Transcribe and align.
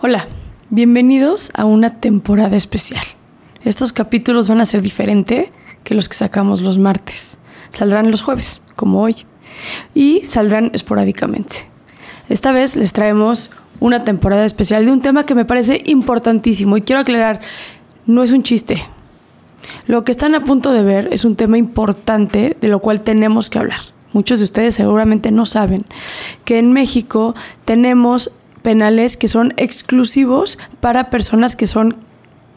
Hola, 0.00 0.28
bienvenidos 0.70 1.50
a 1.54 1.64
una 1.64 1.90
temporada 1.90 2.56
especial. 2.56 3.02
Estos 3.64 3.92
capítulos 3.92 4.48
van 4.48 4.60
a 4.60 4.64
ser 4.64 4.80
diferentes 4.80 5.48
que 5.82 5.96
los 5.96 6.08
que 6.08 6.14
sacamos 6.14 6.60
los 6.60 6.78
martes. 6.78 7.36
Saldrán 7.70 8.12
los 8.12 8.22
jueves, 8.22 8.62
como 8.76 9.02
hoy, 9.02 9.16
y 9.96 10.20
saldrán 10.24 10.70
esporádicamente. 10.72 11.68
Esta 12.28 12.52
vez 12.52 12.76
les 12.76 12.92
traemos 12.92 13.50
una 13.80 14.04
temporada 14.04 14.44
especial 14.44 14.86
de 14.86 14.92
un 14.92 15.02
tema 15.02 15.26
que 15.26 15.34
me 15.34 15.44
parece 15.44 15.82
importantísimo 15.86 16.76
y 16.76 16.82
quiero 16.82 17.00
aclarar, 17.00 17.40
no 18.06 18.22
es 18.22 18.30
un 18.30 18.44
chiste. 18.44 18.80
Lo 19.88 20.04
que 20.04 20.12
están 20.12 20.36
a 20.36 20.44
punto 20.44 20.70
de 20.70 20.84
ver 20.84 21.08
es 21.10 21.24
un 21.24 21.34
tema 21.34 21.58
importante 21.58 22.56
de 22.60 22.68
lo 22.68 22.78
cual 22.78 23.00
tenemos 23.00 23.50
que 23.50 23.58
hablar. 23.58 23.80
Muchos 24.12 24.38
de 24.38 24.44
ustedes 24.44 24.76
seguramente 24.76 25.32
no 25.32 25.44
saben 25.44 25.84
que 26.44 26.60
en 26.60 26.72
México 26.72 27.34
tenemos 27.64 28.30
penales 28.68 29.16
que 29.16 29.28
son 29.28 29.54
exclusivos 29.56 30.58
para 30.80 31.08
personas 31.08 31.56
que 31.56 31.66
son 31.66 31.96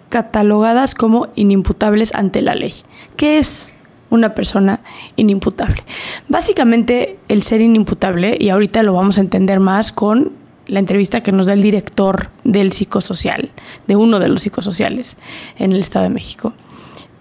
catalogadas 0.09 0.93
como 0.93 1.29
inimputables 1.35 2.13
ante 2.13 2.41
la 2.41 2.53
ley. 2.53 2.73
¿Qué 3.15 3.37
es 3.37 3.75
una 4.09 4.35
persona 4.35 4.81
inimputable? 5.15 5.85
Básicamente 6.27 7.17
el 7.29 7.43
ser 7.43 7.61
inimputable, 7.61 8.35
y 8.37 8.49
ahorita 8.49 8.83
lo 8.83 8.91
vamos 8.91 9.19
a 9.19 9.21
entender 9.21 9.61
más 9.61 9.93
con 9.93 10.33
la 10.67 10.79
entrevista 10.79 11.23
que 11.23 11.31
nos 11.31 11.47
da 11.47 11.53
el 11.53 11.61
director 11.61 12.29
del 12.43 12.73
psicosocial, 12.73 13.49
de 13.87 13.95
uno 13.95 14.19
de 14.19 14.27
los 14.27 14.41
psicosociales 14.41 15.15
en 15.59 15.71
el 15.71 15.79
Estado 15.79 16.03
de 16.03 16.09
México, 16.09 16.53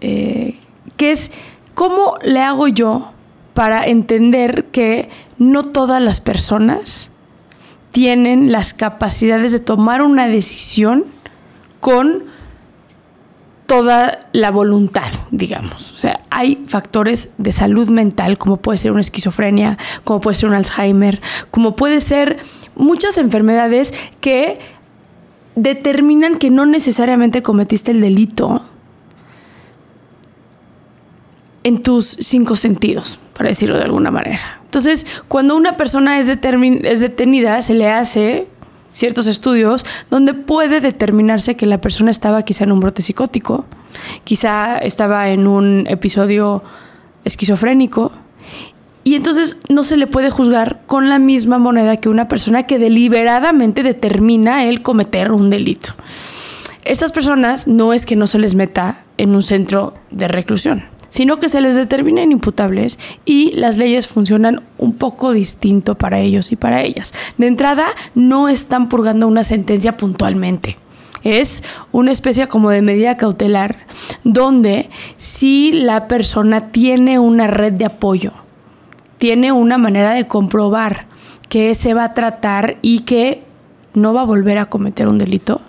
eh, 0.00 0.58
que 0.96 1.12
es 1.12 1.30
cómo 1.74 2.16
le 2.24 2.40
hago 2.40 2.66
yo 2.66 3.12
para 3.54 3.86
entender 3.86 4.64
que 4.72 5.10
no 5.38 5.62
todas 5.62 6.02
las 6.02 6.20
personas 6.20 7.09
tienen 7.92 8.52
las 8.52 8.74
capacidades 8.74 9.52
de 9.52 9.60
tomar 9.60 10.02
una 10.02 10.28
decisión 10.28 11.04
con 11.80 12.24
toda 13.66 14.28
la 14.32 14.50
voluntad, 14.50 15.12
digamos. 15.30 15.92
O 15.92 15.96
sea, 15.96 16.20
hay 16.30 16.64
factores 16.66 17.30
de 17.38 17.52
salud 17.52 17.88
mental, 17.88 18.36
como 18.36 18.56
puede 18.56 18.78
ser 18.78 18.90
una 18.90 19.00
esquizofrenia, 19.00 19.78
como 20.02 20.20
puede 20.20 20.34
ser 20.34 20.48
un 20.48 20.56
Alzheimer, 20.56 21.20
como 21.52 21.76
puede 21.76 22.00
ser 22.00 22.38
muchas 22.74 23.16
enfermedades 23.16 23.94
que 24.20 24.58
determinan 25.54 26.36
que 26.38 26.50
no 26.50 26.66
necesariamente 26.66 27.42
cometiste 27.42 27.92
el 27.92 28.00
delito 28.00 28.64
en 31.64 31.82
tus 31.82 32.06
cinco 32.06 32.56
sentidos, 32.56 33.18
para 33.36 33.48
decirlo 33.48 33.76
de 33.76 33.84
alguna 33.84 34.10
manera. 34.10 34.60
Entonces, 34.64 35.06
cuando 35.28 35.56
una 35.56 35.76
persona 35.76 36.18
es, 36.18 36.28
detenida, 36.28 37.60
se 37.62 37.74
le 37.74 37.90
hace 37.90 38.46
ciertos 38.92 39.26
estudios 39.26 39.84
donde 40.10 40.34
puede 40.34 40.80
determinarse 40.80 41.56
que 41.56 41.66
la 41.66 41.80
persona 41.80 42.10
estaba 42.10 42.42
quizá 42.44 42.64
en 42.64 42.72
un 42.72 42.80
brote 42.80 43.02
psicótico, 43.02 43.66
quizá 44.24 44.78
estaba 44.78 45.30
en 45.30 45.46
un 45.46 45.86
episodio 45.88 46.62
esquizofrénico, 47.24 48.12
y 49.02 49.14
entonces 49.14 49.58
no 49.68 49.82
se 49.82 49.96
le 49.96 50.06
puede 50.06 50.30
juzgar 50.30 50.82
con 50.86 51.08
la 51.08 51.18
misma 51.18 51.58
moneda 51.58 51.96
que 51.96 52.08
una 52.08 52.28
persona 52.28 52.64
que 52.64 52.78
deliberadamente 52.78 53.82
determina 53.82 54.64
el 54.66 54.82
cometer 54.82 55.32
un 55.32 55.50
delito. 55.50 55.94
Estas 56.84 57.10
personas 57.10 57.66
no 57.66 57.92
es 57.92 58.06
que 58.06 58.16
no 58.16 58.26
se 58.26 58.38
les 58.38 58.54
meta 58.54 59.04
en 59.16 59.34
un 59.34 59.42
centro 59.42 59.94
de 60.10 60.28
reclusión 60.28 60.89
sino 61.10 61.38
que 61.38 61.50
se 61.50 61.60
les 61.60 61.74
determinen 61.74 62.32
imputables 62.32 62.98
y 63.26 63.52
las 63.52 63.76
leyes 63.76 64.08
funcionan 64.08 64.62
un 64.78 64.94
poco 64.94 65.32
distinto 65.32 65.96
para 65.96 66.20
ellos 66.20 66.52
y 66.52 66.56
para 66.56 66.82
ellas. 66.82 67.12
De 67.36 67.46
entrada, 67.46 67.88
no 68.14 68.48
están 68.48 68.88
purgando 68.88 69.28
una 69.28 69.42
sentencia 69.42 69.96
puntualmente. 69.96 70.78
Es 71.22 71.62
una 71.92 72.12
especie 72.12 72.46
como 72.46 72.70
de 72.70 72.80
medida 72.80 73.18
cautelar 73.18 73.86
donde 74.24 74.88
si 75.18 75.72
la 75.72 76.08
persona 76.08 76.70
tiene 76.72 77.18
una 77.18 77.46
red 77.46 77.74
de 77.74 77.84
apoyo, 77.84 78.32
tiene 79.18 79.52
una 79.52 79.76
manera 79.76 80.12
de 80.12 80.26
comprobar 80.26 81.06
que 81.50 81.74
se 81.74 81.92
va 81.92 82.04
a 82.04 82.14
tratar 82.14 82.78
y 82.80 83.00
que 83.00 83.42
no 83.92 84.14
va 84.14 84.22
a 84.22 84.24
volver 84.24 84.56
a 84.56 84.66
cometer 84.66 85.08
un 85.08 85.18
delito, 85.18 85.60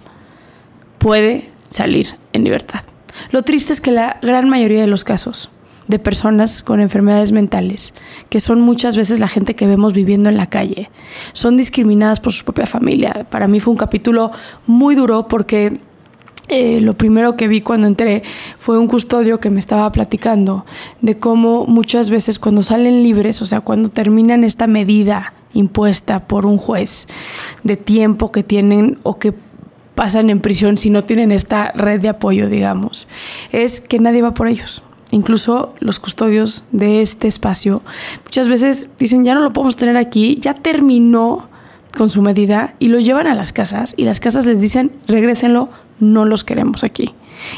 puede 1.00 1.50
salir 1.70 2.16
en 2.34 2.44
libertad. 2.44 2.84
Lo 3.32 3.44
triste 3.44 3.74
es 3.74 3.82
que 3.82 3.92
la 3.92 4.18
gran 4.22 4.50
mayoría 4.50 4.82
de 4.82 4.88
los 4.88 5.04
casos 5.04 5.50
de 5.88 6.00
personas 6.00 6.64
con 6.64 6.80
enfermedades 6.80 7.32
mentales, 7.32 7.94
que 8.30 8.40
son 8.40 8.62
muchas 8.62 8.96
veces 8.96 9.20
la 9.20 9.28
gente 9.28 9.56
que 9.56 9.68
vemos 9.68 9.94
viviendo 9.94 10.30
en 10.30 10.38
la 10.38 10.48
calle, 10.48 10.90
son 11.34 11.58
discriminadas 11.58 12.20
por 12.20 12.34
su 12.34 12.46
propia 12.46 12.66
familia. 12.66 13.28
Para 13.30 13.48
mí 13.48 13.60
fue 13.60 13.72
un 13.72 13.78
capítulo 13.78 14.32
muy 14.68 14.96
duro 14.96 15.28
porque 15.28 15.80
eh, 16.48 16.82
lo 16.82 16.96
primero 16.96 17.36
que 17.36 17.48
vi 17.48 17.62
cuando 17.62 17.88
entré 17.88 18.24
fue 18.58 18.78
un 18.78 18.88
custodio 18.88 19.40
que 19.40 19.50
me 19.50 19.60
estaba 19.60 19.92
platicando 19.92 20.66
de 21.02 21.18
cómo 21.18 21.66
muchas 21.66 22.10
veces 22.10 22.40
cuando 22.40 22.64
salen 22.64 23.04
libres, 23.04 23.42
o 23.42 23.46
sea, 23.46 23.62
cuando 23.62 23.90
terminan 23.90 24.44
esta 24.44 24.68
medida 24.68 25.34
impuesta 25.54 26.28
por 26.28 26.46
un 26.46 26.58
juez 26.58 27.08
de 27.64 27.78
tiempo 27.78 28.32
que 28.32 28.44
tienen 28.44 29.00
o 29.04 29.18
que 29.20 29.34
pasan 30.02 30.32
en 30.32 30.40
prisión 30.40 30.78
si 30.78 30.90
no 30.90 31.04
tienen 31.04 31.32
esta 31.32 31.74
red 31.74 32.02
de 32.02 32.10
apoyo, 32.10 32.50
digamos, 32.50 33.08
es 33.52 33.82
que 33.82 34.00
nadie 34.00 34.24
va 34.24 34.34
por 34.34 34.48
ellos. 34.48 34.82
Incluso 35.12 35.76
los 35.80 36.00
custodios 36.00 36.64
de 36.72 37.04
este 37.04 37.28
espacio 37.28 37.84
muchas 38.24 38.48
veces 38.48 38.90
dicen, 38.98 39.24
ya 39.24 39.36
no 39.36 39.42
lo 39.42 39.54
podemos 39.54 39.76
tener 39.76 39.98
aquí, 39.98 40.40
ya 40.42 40.56
terminó 40.56 41.50
con 41.96 42.10
su 42.10 42.24
medida 42.24 42.74
y 42.80 42.88
lo 42.88 43.00
llevan 43.00 43.28
a 43.28 43.36
las 43.36 43.54
casas 43.54 43.94
y 43.96 44.06
las 44.06 44.20
casas 44.20 44.48
les 44.48 44.60
dicen, 44.60 44.92
regrésenlo, 45.08 45.70
no 46.00 46.26
los 46.26 46.44
queremos 46.44 46.84
aquí. 46.84 47.14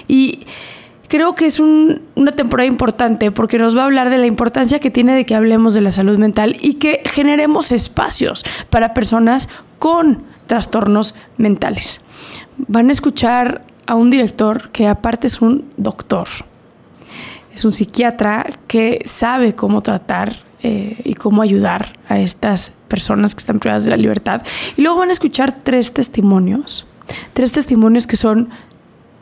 Y 0.09 0.41
creo 1.07 1.35
que 1.35 1.45
es 1.45 1.61
una 1.61 2.33
temporada 2.33 2.67
importante 2.67 3.31
porque 3.31 3.57
nos 3.57 3.77
va 3.77 3.83
a 3.83 3.85
hablar 3.85 4.09
de 4.09 4.17
la 4.17 4.25
importancia 4.25 4.79
que 4.79 4.91
tiene 4.91 5.15
de 5.15 5.25
que 5.25 5.35
hablemos 5.35 5.73
de 5.73 5.79
la 5.79 5.93
salud 5.93 6.17
mental 6.17 6.57
y 6.59 6.73
que 6.73 7.03
generemos 7.05 7.71
espacios 7.71 8.43
para 8.69 8.93
personas 8.93 9.47
con 9.79 10.32
trastornos 10.53 11.15
mentales. 11.37 11.99
Van 12.67 12.89
a 12.89 12.91
escuchar 12.91 13.65
a 13.87 13.95
un 13.95 14.11
director 14.11 14.69
que 14.69 14.87
aparte 14.87 15.25
es 15.25 15.41
un 15.41 15.65
doctor, 15.77 16.27
es 17.51 17.65
un 17.65 17.73
psiquiatra 17.73 18.45
que 18.67 19.01
sabe 19.05 19.55
cómo 19.55 19.81
tratar 19.81 20.43
eh, 20.61 21.01
y 21.05 21.15
cómo 21.15 21.41
ayudar 21.41 21.97
a 22.07 22.19
estas 22.19 22.71
personas 22.87 23.33
que 23.33 23.39
están 23.39 23.57
privadas 23.57 23.85
de 23.85 23.89
la 23.89 23.97
libertad. 23.97 24.43
Y 24.77 24.83
luego 24.83 24.99
van 24.99 25.09
a 25.09 25.13
escuchar 25.13 25.57
tres 25.63 25.91
testimonios. 25.91 26.85
Tres 27.33 27.51
testimonios 27.51 28.05
que 28.05 28.15
son 28.15 28.49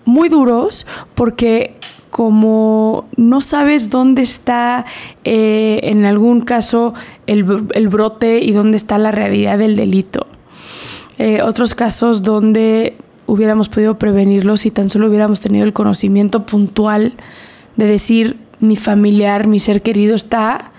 muy 0.04 0.28
duros 0.28 0.86
porque 1.16 1.78
como 2.10 3.08
no 3.16 3.40
sabes 3.40 3.90
dónde 3.90 4.22
está 4.22 4.86
eh, 5.24 5.80
en 5.84 6.04
algún 6.04 6.42
caso 6.42 6.94
el, 7.26 7.44
brote 7.44 8.40
y 8.40 8.52
dónde 8.52 8.76
está 8.76 8.98
la 8.98 9.12
realidad 9.12 9.58
del 9.58 9.78
delito. 9.78 10.28
Eh, 11.18 11.42
otros 11.42 11.76
casos 11.76 12.24
donde 12.24 12.98
hubiéramos 13.28 13.70
podido 13.70 13.98
prevenirlo 13.98 14.58
si 14.58 14.72
tan 14.72 14.90
solo 14.90 15.08
hubiéramos 15.08 15.42
tenido 15.42 15.66
el 15.66 15.74
conocimiento 15.74 16.46
puntual 16.46 17.14
de 17.76 17.86
decir 17.86 18.38
mi 18.60 18.76
familiar, 18.76 19.48
mi 19.48 19.60
ser 19.60 19.82
querido 19.82 20.16
está 20.16 20.72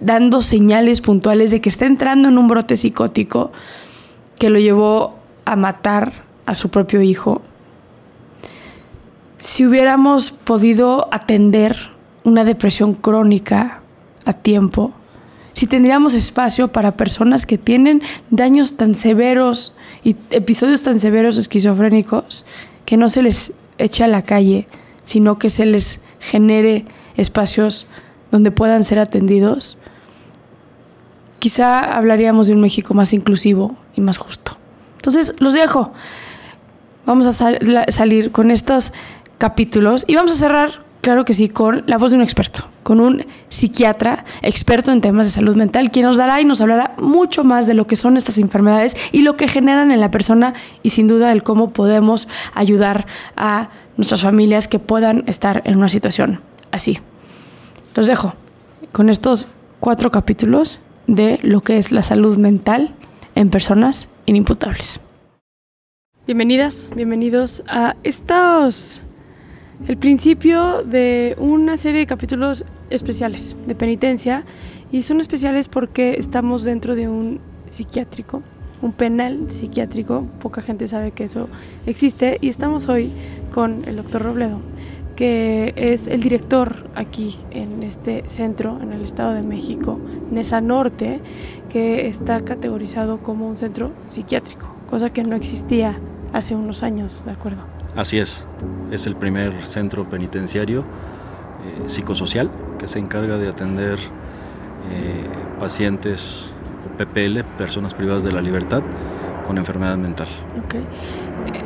dando 0.00 0.42
señales 0.42 1.00
puntuales 1.00 1.50
de 1.50 1.60
que 1.60 1.68
está 1.68 1.86
entrando 1.86 2.28
en 2.28 2.38
un 2.38 2.48
brote 2.48 2.76
psicótico 2.76 3.52
que 4.38 4.50
lo 4.50 4.58
llevó 4.58 5.16
a 5.44 5.56
matar 5.56 6.24
a 6.44 6.54
su 6.54 6.68
propio 6.68 7.02
hijo. 7.02 7.42
Si 9.38 9.66
hubiéramos 9.66 10.30
podido 10.30 11.08
atender 11.12 11.90
una 12.24 12.44
depresión 12.44 12.94
crónica 12.94 13.82
a 14.24 14.32
tiempo, 14.32 14.92
si 15.56 15.66
tendríamos 15.66 16.12
espacio 16.12 16.68
para 16.68 16.98
personas 16.98 17.46
que 17.46 17.56
tienen 17.56 18.02
daños 18.28 18.76
tan 18.76 18.94
severos 18.94 19.72
y 20.04 20.14
episodios 20.28 20.82
tan 20.82 21.00
severos 21.00 21.38
esquizofrénicos, 21.38 22.44
que 22.84 22.98
no 22.98 23.08
se 23.08 23.22
les 23.22 23.54
eche 23.78 24.04
a 24.04 24.06
la 24.06 24.20
calle, 24.20 24.66
sino 25.04 25.38
que 25.38 25.48
se 25.48 25.64
les 25.64 26.00
genere 26.20 26.84
espacios 27.16 27.86
donde 28.30 28.50
puedan 28.50 28.84
ser 28.84 28.98
atendidos, 28.98 29.78
quizá 31.38 31.96
hablaríamos 31.96 32.48
de 32.48 32.52
un 32.52 32.60
México 32.60 32.92
más 32.92 33.14
inclusivo 33.14 33.78
y 33.94 34.02
más 34.02 34.18
justo. 34.18 34.58
Entonces, 34.96 35.32
los 35.38 35.54
dejo. 35.54 35.94
Vamos 37.06 37.26
a 37.26 37.32
salir 37.90 38.30
con 38.30 38.50
estos 38.50 38.92
capítulos. 39.38 40.04
Y 40.06 40.16
vamos 40.16 40.32
a 40.32 40.36
cerrar, 40.36 40.82
claro 41.06 41.24
que 41.24 41.34
sí, 41.34 41.48
con 41.48 41.84
la 41.86 41.98
voz 41.98 42.10
de 42.10 42.16
un 42.16 42.24
experto, 42.24 42.68
con 42.82 42.98
un 42.98 43.24
psiquiatra 43.48 44.24
experto 44.42 44.90
en 44.90 45.00
temas 45.00 45.26
de 45.26 45.30
salud 45.30 45.54
mental, 45.54 45.92
quien 45.92 46.04
nos 46.04 46.16
dará 46.16 46.40
y 46.40 46.44
nos 46.44 46.60
hablará 46.60 46.96
mucho 46.98 47.44
más 47.44 47.68
de 47.68 47.74
lo 47.74 47.86
que 47.86 47.94
son 47.94 48.16
estas 48.16 48.38
enfermedades 48.38 48.96
y 49.12 49.22
lo 49.22 49.36
que 49.36 49.46
generan 49.46 49.92
en 49.92 50.00
la 50.00 50.10
persona 50.10 50.54
y 50.82 50.90
sin 50.90 51.06
duda 51.06 51.30
el 51.30 51.44
cómo 51.44 51.68
podemos 51.68 52.26
ayudar 52.54 53.06
a 53.36 53.68
nuestras 53.96 54.22
familias 54.22 54.66
que 54.66 54.80
puedan 54.80 55.22
estar 55.28 55.62
en 55.64 55.76
una 55.76 55.88
situación 55.88 56.40
así. 56.72 56.98
Los 57.94 58.08
dejo 58.08 58.34
con 58.90 59.08
estos 59.08 59.46
cuatro 59.78 60.10
capítulos 60.10 60.80
de 61.06 61.38
lo 61.44 61.60
que 61.60 61.78
es 61.78 61.92
la 61.92 62.02
salud 62.02 62.36
mental 62.36 62.96
en 63.36 63.50
personas 63.50 64.08
inimputables. 64.26 64.98
Bienvenidas, 66.26 66.90
bienvenidos 66.96 67.62
a 67.68 67.94
estos 68.02 69.02
el 69.86 69.98
principio 69.98 70.82
de 70.82 71.36
una 71.38 71.76
serie 71.76 72.00
de 72.00 72.06
capítulos 72.06 72.64
especiales 72.88 73.56
de 73.66 73.74
penitencia 73.74 74.44
y 74.90 75.02
son 75.02 75.20
especiales 75.20 75.68
porque 75.68 76.16
estamos 76.18 76.64
dentro 76.64 76.94
de 76.94 77.08
un 77.08 77.40
psiquiátrico, 77.66 78.42
un 78.80 78.92
penal 78.92 79.46
psiquiátrico, 79.50 80.26
poca 80.40 80.62
gente 80.62 80.88
sabe 80.88 81.12
que 81.12 81.24
eso 81.24 81.48
existe 81.86 82.38
y 82.40 82.48
estamos 82.48 82.88
hoy 82.88 83.12
con 83.52 83.84
el 83.86 83.96
doctor 83.96 84.22
Robledo, 84.22 84.60
que 85.14 85.72
es 85.76 86.08
el 86.08 86.22
director 86.22 86.88
aquí 86.94 87.34
en 87.50 87.82
este 87.82 88.22
centro, 88.26 88.78
en 88.80 88.92
el 88.92 89.02
Estado 89.02 89.34
de 89.34 89.42
México, 89.42 90.00
Nesa 90.30 90.60
Norte, 90.60 91.20
que 91.68 92.06
está 92.06 92.40
categorizado 92.40 93.18
como 93.18 93.46
un 93.46 93.56
centro 93.56 93.92
psiquiátrico, 94.06 94.74
cosa 94.88 95.12
que 95.12 95.22
no 95.22 95.36
existía 95.36 95.98
hace 96.32 96.54
unos 96.54 96.82
años, 96.82 97.24
¿de 97.24 97.32
acuerdo? 97.32 97.75
Así 97.96 98.18
es, 98.18 98.44
es 98.90 99.06
el 99.06 99.16
primer 99.16 99.66
centro 99.66 100.08
penitenciario 100.08 100.80
eh, 100.80 101.88
psicosocial 101.88 102.50
que 102.78 102.88
se 102.88 102.98
encarga 102.98 103.38
de 103.38 103.48
atender 103.48 103.98
eh, 103.98 105.24
pacientes 105.58 106.50
o 106.84 106.98
PPL, 106.98 107.42
personas 107.56 107.94
privadas 107.94 108.22
de 108.22 108.32
la 108.32 108.42
libertad 108.42 108.82
con 109.46 109.56
enfermedad 109.56 109.96
mental. 109.96 110.28
Okay. 110.66 110.80
Eh, 110.80 111.62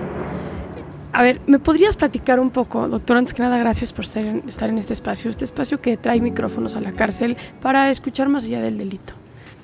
a 1.13 1.23
ver, 1.25 1.41
¿me 1.49 1.59
podrías 1.59 1.97
platicar 1.97 2.39
un 2.39 2.51
poco, 2.51 2.87
doctor? 2.87 3.17
Antes 3.17 3.35
que 3.35 3.43
nada, 3.43 3.59
gracias 3.59 3.93
por 3.93 4.05
estar 4.05 4.71
en 4.71 4.79
este 4.79 4.93
espacio, 4.93 5.31
este 5.31 5.45
espacio 5.45 5.81
que 5.81 5.97
trae 5.97 6.21
micrófonos 6.21 6.77
a 6.77 6.81
la 6.81 6.93
cárcel 6.93 7.37
para 7.61 7.91
escuchar 7.91 8.29
más 8.29 8.45
allá 8.45 8.61
del 8.61 8.79
delito 8.79 9.20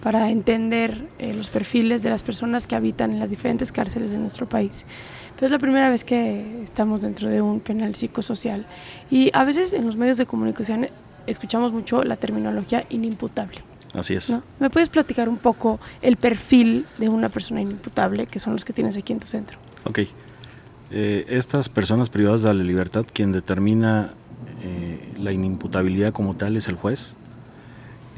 para 0.06 0.30
entender 0.30 1.08
eh, 1.18 1.34
los 1.34 1.50
perfiles 1.50 2.04
de 2.04 2.10
las 2.10 2.22
personas 2.22 2.68
que 2.68 2.76
habitan 2.76 3.10
en 3.10 3.18
las 3.18 3.30
diferentes 3.30 3.72
cárceles 3.72 4.12
de 4.12 4.18
nuestro 4.18 4.48
país. 4.48 4.86
Pero 5.34 5.46
es 5.46 5.50
la 5.50 5.58
primera 5.58 5.90
vez 5.90 6.04
que 6.04 6.62
estamos 6.62 7.02
dentro 7.02 7.28
de 7.28 7.42
un 7.42 7.58
penal 7.58 7.96
psicosocial 7.96 8.68
y 9.10 9.32
a 9.32 9.42
veces 9.42 9.72
en 9.72 9.84
los 9.84 9.96
medios 9.96 10.16
de 10.16 10.24
comunicación 10.24 10.86
escuchamos 11.26 11.72
mucho 11.72 12.04
la 12.04 12.14
terminología 12.14 12.86
inimputable. 12.88 13.64
Así 13.94 14.14
es. 14.14 14.32
¿Me 14.60 14.70
puedes 14.70 14.90
platicar 14.90 15.28
un 15.28 15.38
poco 15.38 15.80
el 16.02 16.16
perfil 16.16 16.86
de 16.98 17.08
una 17.08 17.28
persona 17.28 17.60
inimputable, 17.60 18.28
que 18.28 18.38
son 18.38 18.52
los 18.52 18.64
que 18.64 18.72
tienes 18.72 18.96
aquí 18.96 19.12
en 19.12 19.18
tu 19.18 19.26
centro? 19.26 19.58
Ok. 19.82 19.98
Eh, 20.92 21.26
estas 21.28 21.68
personas 21.68 22.10
privadas 22.10 22.42
de 22.42 22.54
la 22.54 22.62
libertad, 22.62 23.04
quien 23.12 23.32
determina 23.32 24.14
eh, 24.62 25.14
la 25.18 25.32
inimputabilidad 25.32 26.12
como 26.12 26.36
tal 26.36 26.56
es 26.56 26.68
el 26.68 26.76
juez. 26.76 27.14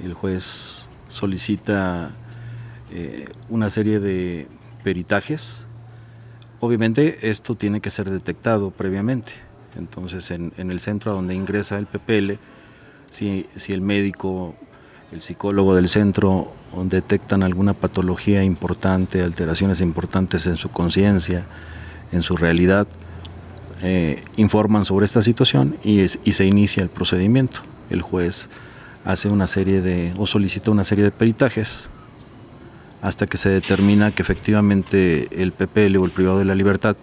El 0.04 0.12
juez 0.12 0.87
solicita 1.08 2.10
eh, 2.90 3.26
una 3.48 3.70
serie 3.70 4.00
de 4.00 4.46
peritajes. 4.82 5.64
Obviamente 6.60 7.30
esto 7.30 7.54
tiene 7.54 7.80
que 7.80 7.90
ser 7.90 8.10
detectado 8.10 8.70
previamente. 8.70 9.32
Entonces 9.76 10.30
en, 10.30 10.52
el 10.56 10.80
centro 10.80 11.12
donde 11.12 11.34
ingresa 11.34 11.78
el 11.78 11.86
PPL, 11.86 12.34
si, 13.10 13.46
si, 13.56 13.72
el 13.72 13.80
médico, 13.80 14.54
el 15.12 15.20
psicólogo 15.20 15.74
del 15.74 15.88
centro 15.88 16.52
detectan 16.84 17.42
alguna 17.42 17.74
patología 17.74 18.42
importante, 18.42 19.22
alteraciones 19.22 19.80
importantes 19.80 20.46
en 20.46 20.56
su 20.56 20.70
conciencia, 20.70 21.46
en 22.12 22.22
su 22.22 22.36
realidad, 22.36 22.86
eh, 23.82 24.22
informan 24.36 24.84
sobre 24.84 25.06
esta 25.06 25.22
situación 25.22 25.76
y, 25.84 26.00
y 26.00 26.32
se 26.32 26.46
inicia 26.46 26.82
el 26.82 26.88
procedimiento. 26.88 27.60
El 27.90 28.02
juez 28.02 28.48
hace 29.04 29.28
una 29.28 29.46
serie 29.46 29.80
de, 29.80 30.12
o 30.18 30.26
solicita 30.26 30.70
una 30.70 30.84
serie 30.84 31.04
de 31.04 31.10
peritajes 31.10 31.88
hasta 33.00 33.26
que 33.26 33.36
se 33.36 33.48
determina 33.48 34.12
que 34.12 34.22
efectivamente 34.22 35.28
el 35.42 35.52
PPL 35.52 35.96
o 35.96 36.04
el 36.04 36.10
privado 36.10 36.38
de 36.38 36.44
la 36.44 36.54
libertad 36.54 36.96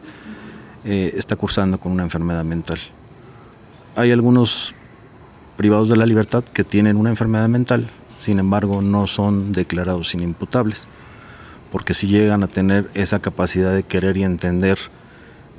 eh, 0.84 1.14
está 1.18 1.36
cursando 1.36 1.80
con 1.80 1.92
una 1.92 2.04
enfermedad 2.04 2.44
mental. 2.44 2.80
Hay 3.96 4.12
algunos 4.12 4.76
privados 5.58 5.90
de 5.90 5.98
la 5.98 6.06
libertad 6.06 6.44
que 6.44 6.64
tienen 6.64 6.98
una 6.98 7.10
enfermedad 7.10 7.48
mental, 7.48 7.90
sin 8.18 8.40
embargo 8.40 8.82
no 8.82 9.08
son 9.08 9.54
declarados 9.54 10.14
inimputables, 10.14 10.88
porque 11.72 11.94
si 11.94 12.08
llegan 12.08 12.44
a 12.44 12.48
tener 12.48 12.90
esa 12.94 13.20
capacidad 13.20 13.74
de 13.74 13.84
querer 13.84 14.18
y 14.18 14.24
entender 14.24 14.78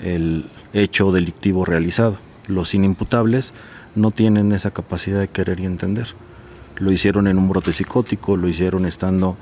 el 0.03 0.51
hecho 0.75 1.11
delictivo 1.11 1.65
realizado. 1.65 2.19
Los 2.47 2.75
inimputables 2.75 3.55
no 3.95 4.11
tienen 4.11 4.53
esa 4.53 4.71
capacidad 4.71 5.19
de 5.19 5.29
querer 5.29 5.61
y 5.61 5.65
entender 5.65 6.15
lo 6.79 6.93
hicieron 6.93 7.27
en 7.27 7.39
un 7.39 7.49
brote 7.49 7.73
psicótico, 7.73 8.37
lo 8.37 8.49
hicieron 8.49 8.87
estando 8.87 9.37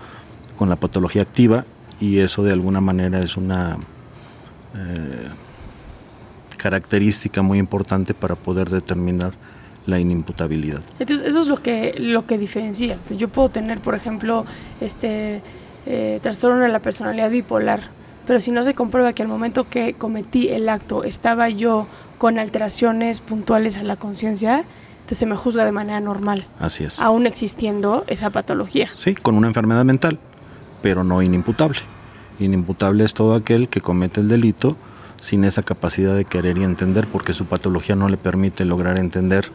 con 0.57 0.69
la 0.69 0.77
patología 0.77 1.23
activa 1.23 1.65
y 2.01 2.19
eso 2.19 2.43
de 2.43 2.53
alguna 2.53 2.81
manera 2.81 3.21
es 3.21 3.37
una 3.37 3.79
eh, 4.75 5.29
característica 6.57 7.43
muy 7.43 7.59
importante 7.59 8.15
para 8.15 8.37
poder 8.37 8.69
determinar 8.71 9.35
la 9.87 9.99
inimputabilidad. 9.99 10.81
Entonces 10.99 11.27
eso 11.27 11.41
es 11.41 11.47
lo 11.47 11.63
que 11.63 11.95
lo 11.99 12.27
que 12.27 12.39
diferencia. 12.39 12.99
yo 13.11 13.29
puedo 13.29 13.51
tener, 13.51 13.81
por 13.81 13.95
ejemplo, 13.95 14.47
este 14.81 15.43
eh, 15.87 16.19
trastorno 16.23 16.63
de 16.63 16.69
la 16.69 16.81
personalidad 16.81 17.31
bipolar, 17.31 17.91
pero 18.27 18.41
si 18.41 18.51
no 18.51 18.63
se 18.63 18.75
comprueba 18.75 19.13
que 19.13 19.23
al 19.23 19.29
momento 19.29 19.69
que 19.69 19.93
cometí 19.93 20.49
el 20.49 20.69
acto 20.69 21.05
estaba 21.05 21.51
yo 21.51 21.87
con 22.17 22.39
alteraciones 22.39 23.21
puntuales 23.21 23.77
a 23.77 23.83
la 23.83 23.97
conciencia, 23.97 24.65
entonces 25.05 25.19
se 25.19 25.27
me 25.27 25.37
juzga 25.37 25.67
de 25.67 25.73
manera 25.73 26.01
normal. 26.01 26.47
Así 26.59 26.83
es. 26.83 26.99
Aún 26.99 27.27
existiendo 27.27 28.05
esa 28.07 28.31
patología. 28.31 28.89
Sí, 28.97 29.15
con 29.15 29.35
una 29.35 29.49
enfermedad 29.49 29.85
mental, 29.85 30.19
pero 30.81 31.05
no 31.05 31.21
inimputable. 31.21 31.79
Inimputable 32.39 33.05
es 33.05 33.13
todo 33.13 33.35
aquel 33.35 33.69
que 33.69 33.83
comete 33.83 34.23
el 34.23 34.29
delito 34.29 34.79
sin 35.21 35.45
esa 35.45 35.63
capacidad 35.63 36.17
de 36.17 36.25
querer 36.25 36.57
y 36.57 36.65
entender, 36.65 37.07
porque 37.07 37.35
su 37.35 37.45
patología 37.45 37.95
no 37.97 38.09
le 38.09 38.17
permite 38.17 38.65
lograr 38.65 38.97
entender 38.97 39.51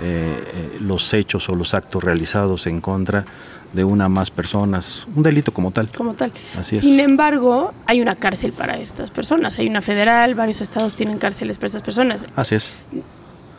eh, 0.00 0.42
eh, 0.54 0.78
los 0.80 1.12
hechos 1.12 1.50
o 1.50 1.54
los 1.54 1.74
actos 1.74 2.02
realizados 2.02 2.66
en 2.66 2.80
contra 2.80 3.26
de 3.74 3.84
una 3.84 4.08
más 4.08 4.30
personas, 4.30 5.06
un 5.14 5.22
delito 5.22 5.52
como 5.52 5.70
tal. 5.70 5.90
Como 5.94 6.14
tal. 6.14 6.32
Así 6.58 6.78
Sin 6.78 6.98
embargo, 6.98 7.74
hay 7.84 8.00
una 8.00 8.16
cárcel 8.16 8.54
para 8.54 8.78
estas 8.78 9.10
personas, 9.10 9.58
hay 9.58 9.68
una 9.68 9.82
federal, 9.82 10.34
varios 10.34 10.62
estados 10.62 10.94
tienen 10.94 11.18
cárceles 11.18 11.58
para 11.58 11.66
estas 11.66 11.82
personas. 11.82 12.26
Así 12.36 12.54
es 12.54 12.74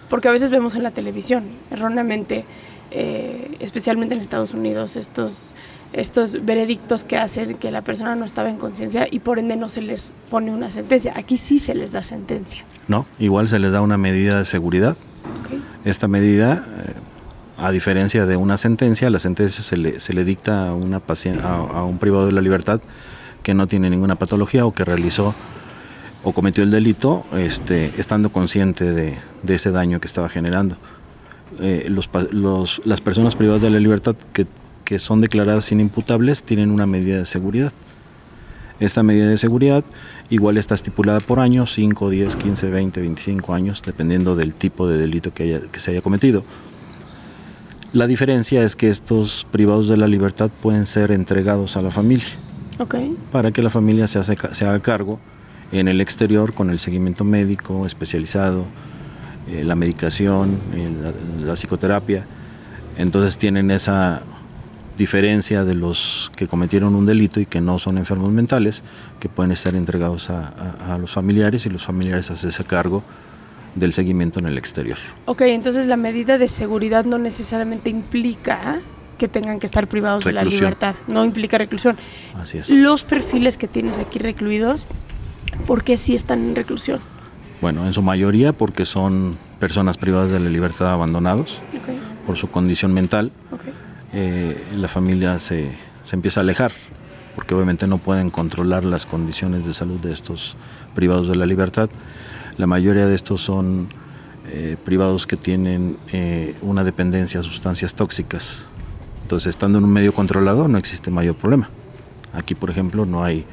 porque 0.09 0.27
a 0.27 0.31
veces 0.31 0.51
vemos 0.51 0.75
en 0.75 0.83
la 0.83 0.91
televisión 0.91 1.43
erróneamente 1.71 2.45
eh, 2.91 3.55
especialmente 3.59 4.15
en 4.15 4.21
Estados 4.21 4.55
Unidos, 4.55 4.95
estos, 4.95 5.53
estos 5.93 6.43
veredictos 6.43 7.03
que 7.03 7.17
hacen 7.17 7.55
que 7.55 7.69
la 7.69 7.83
persona 7.83 8.15
no 8.15 8.25
estaba 8.25 8.49
en 8.49 8.57
conciencia 8.57 9.07
y 9.09 9.19
por 9.19 9.37
ende 9.37 9.57
no 9.57 9.69
se 9.69 9.83
les 9.83 10.15
pone 10.31 10.51
una 10.51 10.71
sentencia. 10.71 11.13
Aquí 11.15 11.37
sí 11.37 11.59
se 11.59 11.75
les 11.75 11.91
da 11.91 12.01
sentencia. 12.01 12.63
No, 12.87 13.05
igual 13.19 13.47
se 13.47 13.59
les 13.59 13.71
da 13.71 13.81
una 13.81 13.99
medida 13.99 14.39
de 14.39 14.45
seguridad. 14.45 14.97
Okay. 15.45 15.63
Esta 15.85 16.07
medida, 16.07 16.65
eh, 16.87 16.93
a 17.57 17.69
diferencia 17.69 18.25
de 18.25 18.37
una 18.37 18.57
sentencia, 18.57 19.07
la 19.11 19.19
sentencia 19.19 19.63
se 19.63 19.77
le, 19.77 19.99
se 19.99 20.13
le 20.13 20.23
dicta 20.23 20.69
a, 20.69 20.73
una 20.73 20.99
a, 21.43 21.55
a 21.55 21.83
un 21.83 21.99
privado 21.99 22.25
de 22.25 22.31
la 22.31 22.41
libertad 22.41 22.81
que 23.43 23.53
no 23.53 23.67
tiene 23.67 23.91
ninguna 23.91 24.15
patología 24.15 24.65
o 24.65 24.73
que 24.73 24.83
realizó 24.83 25.35
o 26.23 26.33
cometió 26.33 26.63
el 26.63 26.71
delito 26.71 27.25
este, 27.33 27.93
estando 27.97 28.31
consciente 28.31 28.91
de, 28.91 29.17
de 29.43 29.55
ese 29.55 29.71
daño 29.71 29.99
que 30.01 30.07
estaba 30.07 30.29
generando. 30.29 30.77
Eh, 31.59 31.87
los, 31.89 32.07
pa- 32.07 32.27
los- 32.31 32.81
las 32.85 33.01
personas 33.01 33.35
privadas 33.35 33.61
de 33.61 33.69
la 33.69 33.79
libertad 33.79 34.15
que, 34.33 34.45
que 34.85 34.99
son 34.99 35.21
declaradas 35.21 35.71
inimputables 35.71 36.43
tienen 36.43 36.71
una 36.71 36.85
medida 36.85 37.17
de 37.19 37.25
seguridad. 37.25 37.71
Esta 38.79 39.03
medida 39.03 39.27
de 39.27 39.37
seguridad 39.37 39.83
igual 40.29 40.57
está 40.57 40.75
estipulada 40.75 41.19
por 41.19 41.39
años, 41.39 41.73
5, 41.73 42.09
10, 42.09 42.35
15, 42.37 42.69
20, 42.69 43.01
25 43.01 43.53
años, 43.53 43.81
dependiendo 43.85 44.35
del 44.35 44.53
tipo 44.55 44.87
de 44.87 44.97
delito 44.97 45.33
que, 45.33 45.43
haya- 45.43 45.61
que 45.71 45.79
se 45.79 45.91
haya 45.91 46.01
cometido. 46.01 46.43
La 47.91 48.05
diferencia 48.07 48.61
es 48.63 48.75
que 48.75 48.89
estos 48.89 49.47
privados 49.51 49.87
de 49.89 49.97
la 49.97 50.07
libertad 50.07 50.51
pueden 50.61 50.85
ser 50.85 51.11
entregados 51.11 51.75
a 51.75 51.81
la 51.81 51.89
familia 51.91 52.27
para 53.31 53.51
que 53.51 53.63
la 53.63 53.69
familia 53.69 54.07
se, 54.07 54.19
hace 54.19 54.35
ca- 54.35 54.53
se 54.53 54.65
haga 54.65 54.79
cargo 54.81 55.19
en 55.71 55.87
el 55.87 56.01
exterior 56.01 56.53
con 56.53 56.69
el 56.69 56.79
seguimiento 56.79 57.23
médico 57.23 57.85
especializado, 57.85 58.65
eh, 59.47 59.63
la 59.63 59.75
medicación, 59.75 60.59
eh, 60.73 60.89
la, 61.39 61.45
la 61.47 61.53
psicoterapia. 61.55 62.25
Entonces 62.97 63.37
tienen 63.37 63.71
esa 63.71 64.21
diferencia 64.97 65.63
de 65.63 65.75
los 65.75 66.29
que 66.35 66.47
cometieron 66.47 66.93
un 66.95 67.05
delito 67.05 67.39
y 67.39 67.45
que 67.45 67.61
no 67.61 67.79
son 67.79 67.97
enfermos 67.97 68.31
mentales, 68.31 68.83
que 69.19 69.29
pueden 69.29 69.51
estar 69.53 69.73
entregados 69.75 70.29
a, 70.29 70.47
a- 70.49 70.93
a 70.95 70.97
los 70.97 71.11
familiares 71.11 71.65
y 71.65 71.69
los 71.69 71.83
familiares 71.85 72.29
hacerse 72.31 72.63
cargo 72.65 73.03
del 73.75 73.93
seguimiento 73.93 74.39
en 74.39 74.47
el 74.47 74.57
exterior. 74.57 74.97
Ok, 75.25 75.41
entonces 75.41 75.85
la 75.85 75.95
medida 75.95 76.37
de 76.37 76.47
seguridad 76.49 77.05
no 77.05 77.17
necesariamente 77.17 77.89
implica 77.89 78.79
que 79.17 79.27
tengan 79.29 79.59
que 79.59 79.65
estar 79.67 79.87
privados 79.87 80.23
de 80.25 80.31
la 80.33 80.41
Reclusión. 80.41 80.61
libertad, 80.71 80.95
no 81.07 81.23
implica 81.23 81.57
reclusión. 81.57 81.97
Así 82.41 82.57
es. 82.57 82.69
Los 82.69 83.03
perfiles 83.03 83.57
que 83.57 83.67
tienes 83.67 83.99
aquí 83.99 84.17
recluidos, 84.19 84.87
¿por 85.67 85.83
qué 85.83 85.97
sí 85.97 86.15
están 86.15 86.39
en 86.49 86.55
reclusión? 86.55 86.99
Bueno, 87.61 87.85
en 87.85 87.93
su 87.93 88.01
mayoría 88.01 88.53
porque 88.53 88.85
son 88.85 89.37
personas 89.59 89.97
privadas 89.97 90.31
de 90.31 90.39
la 90.39 90.49
libertad 90.49 90.93
abandonados 90.93 91.61
Ok, 91.75 91.89
por 92.25 92.37
su 92.37 92.49
condición 92.49 92.93
mental. 92.93 93.31
ok. 93.51 93.61
eh, 94.13 94.63
la 94.75 94.87
familia 94.87 95.37
se, 95.39 95.71
se 96.03 96.15
empieza 96.15 96.39
a 96.39 96.43
alejar, 96.43 96.71
porque 97.35 97.53
obviamente 97.55 97.85
no 97.87 97.97
pueden 97.97 98.29
controlar 98.29 98.85
las 98.85 99.05
condiciones 99.05 99.65
de 99.65 99.73
salud 99.73 99.99
de 99.99 100.13
estos 100.13 100.55
privados 100.95 101.27
de 101.27 101.35
la 101.35 101.45
libertad. 101.45 101.89
La 102.57 102.65
mayoría 102.67 103.05
de 103.07 103.15
estos 103.15 103.41
son 103.41 103.87
eh, 104.51 104.77
privados 104.83 105.27
que 105.27 105.37
tienen 105.37 105.97
eh, 106.11 106.55
una 106.61 106.83
dependencia 106.83 107.39
a 107.41 107.43
sustancias 107.43 107.93
tóxicas. 107.93 108.65
Entonces, 109.23 109.49
estando 109.51 109.77
en 109.77 109.83
un 109.83 109.91
medio 109.93 110.13
controlado, 110.13 110.67
no 110.67 110.77
existe 110.77 111.11
mayor 111.11 111.35
problema. 111.35 111.69
Aquí, 112.33 112.55
por 112.55 112.69
ejemplo, 112.69 113.05
no 113.05 113.23
hay 113.23 113.45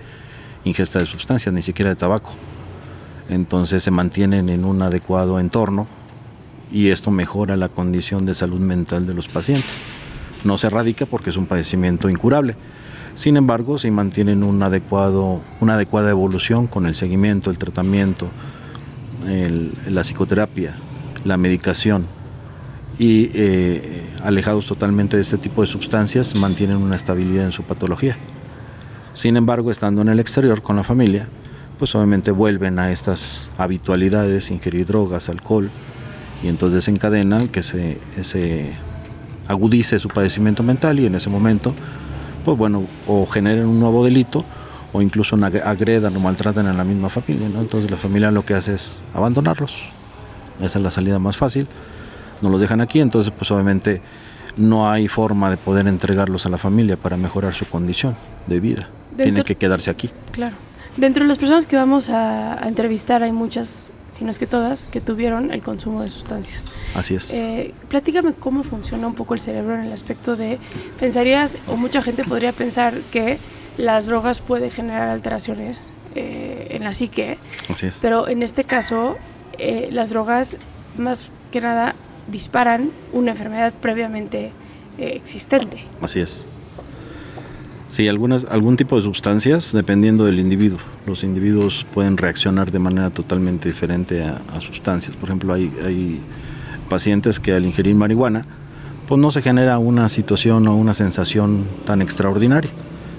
ingesta 0.67 0.99
de 0.99 1.07
sustancias, 1.07 1.55
ni 1.55 1.63
siquiera 1.63 1.91
de 1.91 1.97
tabaco. 1.97 2.35
Entonces, 3.29 3.83
se 3.83 3.91
mantienen 3.91 4.51
en 4.51 4.65
un 4.65 4.83
adecuado 4.83 5.41
entorno 5.41 5.87
y 6.71 6.91
esto 6.91 7.11
mejora 7.11 7.57
la 7.57 7.69
condición 7.69 8.27
de 8.27 8.35
salud 8.35 8.61
mental 8.61 9.07
de 9.07 9.15
los 9.15 9.29
pacientes 9.29 9.83
no 10.47 10.57
se 10.59 10.69
erradica 10.69 11.05
porque 11.07 11.31
es 11.31 11.37
un 11.37 11.47
padecimiento 11.47 12.09
incurable. 12.09 12.57
Sin 13.15 13.37
embargo, 13.37 13.79
si 13.79 13.91
mantienen 13.91 14.43
un 14.43 14.63
adecuado, 14.63 15.43
una 15.61 15.75
adecuada 15.75 16.11
evolución 16.11 16.67
con 16.67 16.87
el 16.87 16.95
seguimiento, 16.95 17.51
el 17.51 17.59
tratamiento, 17.59 18.29
la 19.89 20.03
psicoterapia, 20.03 20.77
la 21.25 21.37
medicación 21.37 22.07
y 22.99 23.31
eh, 23.35 24.07
alejados 24.23 24.67
totalmente 24.67 25.17
de 25.17 25.23
este 25.23 25.39
tipo 25.39 25.63
de 25.63 25.69
sustancias, 25.69 26.39
mantienen 26.39 26.77
una 26.77 26.97
estabilidad 26.97 27.47
en 27.47 27.53
su 27.53 27.63
patología. 27.63 28.17
Sin 29.17 29.39
embargo, 29.39 29.71
estando 29.71 30.03
en 30.03 30.09
el 30.09 30.21
exterior 30.21 30.61
con 30.61 30.77
la 30.77 30.83
familia, 30.85 31.27
pues 31.79 31.95
obviamente 31.95 32.33
vuelven 32.33 32.79
a 32.79 32.93
estas 32.93 33.51
habitualidades, 33.57 34.51
ingerir 34.51 34.85
drogas, 34.85 35.31
alcohol, 35.31 35.71
y 36.43 36.49
entonces 36.49 36.75
desencadena 36.75 37.49
que 37.49 37.63
se, 37.63 37.99
se 38.23 38.73
agudice 39.49 39.99
su 39.99 40.09
padecimiento 40.11 40.63
mental 40.63 41.01
y 41.01 41.07
en 41.07 41.15
ese 41.15 41.31
momento, 41.31 41.73
pues 42.45 42.59
bueno, 42.59 42.85
o 43.07 43.25
generen 43.27 43.65
un 43.65 43.81
nuevo 43.81 44.05
delito 44.05 44.45
o 44.93 45.01
incluso 45.01 45.35
ag- 45.39 45.63
agredan 45.65 46.15
o 46.15 46.21
maltratan 46.21 46.67
a 46.67 46.75
la 46.75 46.85
misma 46.85 47.09
familia, 47.09 47.49
¿no? 47.49 47.63
Entonces 47.63 47.91
la 47.91 47.97
familia 47.97 48.31
lo 48.31 48.45
que 48.45 48.53
hace 48.53 48.75
es 48.75 49.01
abandonarlos. 49.15 49.83
Esa 50.61 50.79
es 50.79 50.83
la 50.85 50.91
salida 50.91 51.19
más 51.19 51.39
fácil. 51.39 51.67
No 52.43 52.51
los 52.51 52.61
dejan 52.61 52.83
aquí, 52.83 53.01
entonces 53.01 53.33
pues 53.35 53.51
obviamente 53.51 54.03
no 54.57 54.91
hay 54.91 55.09
forma 55.09 55.51
de 55.51 55.57
poder 55.57 55.87
entregarlos 55.87 56.47
a 56.47 56.49
la 56.49 56.59
familia 56.59 56.97
para 56.97 57.17
mejorar 57.17 57.55
su 57.55 57.67
condición 57.67 58.17
de 58.47 58.61
vida. 58.61 58.89
Tienen 59.17 59.35
Dentro- 59.37 59.45
que 59.45 59.55
quedarse 59.57 59.91
aquí. 59.91 60.11
Claro. 60.33 60.57
Dentro 60.97 61.25
de 61.25 61.29
las 61.29 61.37
personas 61.39 61.67
que 61.67 61.77
vamos 61.77 62.09
a, 62.09 62.63
a 62.63 62.69
entrevistar 62.69 63.23
hay 63.23 63.33
muchas, 63.33 63.91
si 64.09 64.25
no 64.25 64.31
es 64.31 64.39
que 64.39 64.47
todas, 64.47 64.87
que 64.87 65.03
tuvieron 65.03 65.51
el 65.53 65.63
consumo 65.63 66.03
de 66.03 66.09
sustancias. 66.09 66.71
Así 66.95 67.15
es. 67.17 67.31
Eh, 67.35 67.75
platícame 67.89 68.33
cómo 68.33 68.63
funciona 68.63 69.07
un 69.07 69.15
poco 69.15 69.35
el 69.35 69.41
cerebro 69.41 69.75
en 69.75 69.81
el 69.83 69.93
aspecto 69.93 70.37
de, 70.37 70.59
pensarías, 70.99 71.59
o 71.69 71.77
mucha 71.77 72.01
gente 72.01 72.25
podría 72.25 72.53
pensar 72.53 72.95
que 73.11 73.39
las 73.77 74.07
drogas 74.07 74.41
pueden 74.41 74.71
generar 74.71 75.11
alteraciones 75.11 75.93
eh, 76.15 76.69
en 76.71 76.83
la 76.85 76.95
psique, 76.95 77.37
Así 77.71 77.89
es. 77.89 77.99
pero 78.01 78.27
en 78.27 78.43
este 78.43 78.65
caso 78.65 79.17
eh, 79.59 79.89
las 79.93 80.09
drogas 80.09 80.57
más 80.97 81.29
que 81.53 81.61
nada 81.61 81.95
disparan 82.31 82.91
una 83.13 83.33
enfermedad 83.33 83.73
previamente 83.81 84.51
eh, 84.99 85.13
existente. 85.15 85.79
Así 86.01 86.21
es. 86.21 86.45
Sí, 87.91 88.09
algunas, 88.09 88.45
algún 88.47 88.77
tipo 88.77 88.97
de 88.97 89.03
sustancias, 89.03 89.73
dependiendo 89.73 90.25
del 90.25 90.39
individuo. 90.41 90.79
Los 91.07 91.23
individuos 91.23 91.87
pueden 91.95 92.17
reaccionar 92.17 92.71
de 92.71 92.79
manera 92.79 93.11
totalmente 93.11 93.69
diferente 93.69 94.23
a, 94.23 94.43
sustancias. 94.61 95.17
Por 95.17 95.29
ejemplo, 95.29 95.55
hay, 95.55 95.73
hay 95.85 96.21
pacientes 96.91 97.41
que 97.41 97.53
al 97.55 97.65
ingerir 97.65 97.95
marihuana, 97.95 98.43
pues 99.07 99.21
no 99.21 99.31
se 99.31 99.41
genera 99.41 99.79
una 99.79 100.09
situación 100.09 100.67
o 100.67 100.77
una 100.77 100.93
sensación 100.95 101.65
tan 101.87 102.03
extraordinaria. 102.03 102.71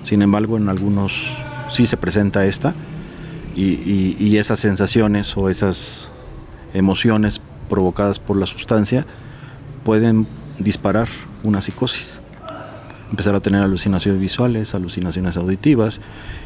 Sin 0.04 0.22
embargo, 0.22 0.58
en 0.58 0.70
algunos 0.70 1.14
sí 1.72 1.86
se 1.86 1.98
presenta 1.98 2.46
esta 2.46 2.76
y- 3.56 4.16
y 4.20 4.38
esas 4.38 4.60
sensaciones 4.60 5.36
o 5.38 5.50
esas 5.50 6.10
emociones 6.74 7.42
provocadas 7.70 8.20
por 8.20 8.38
la 8.38 8.46
sustancia 8.46 9.06
pueden 9.84 10.28
disparar 10.60 11.08
una 11.44 11.62
psicosis 11.62 12.22
empezar 13.10 13.36
a 13.36 13.40
tener 13.40 13.62
alucinaciones 13.62 14.20
visuales, 14.20 14.76
alucinaciones 14.76 15.38
auditivas 15.38 16.02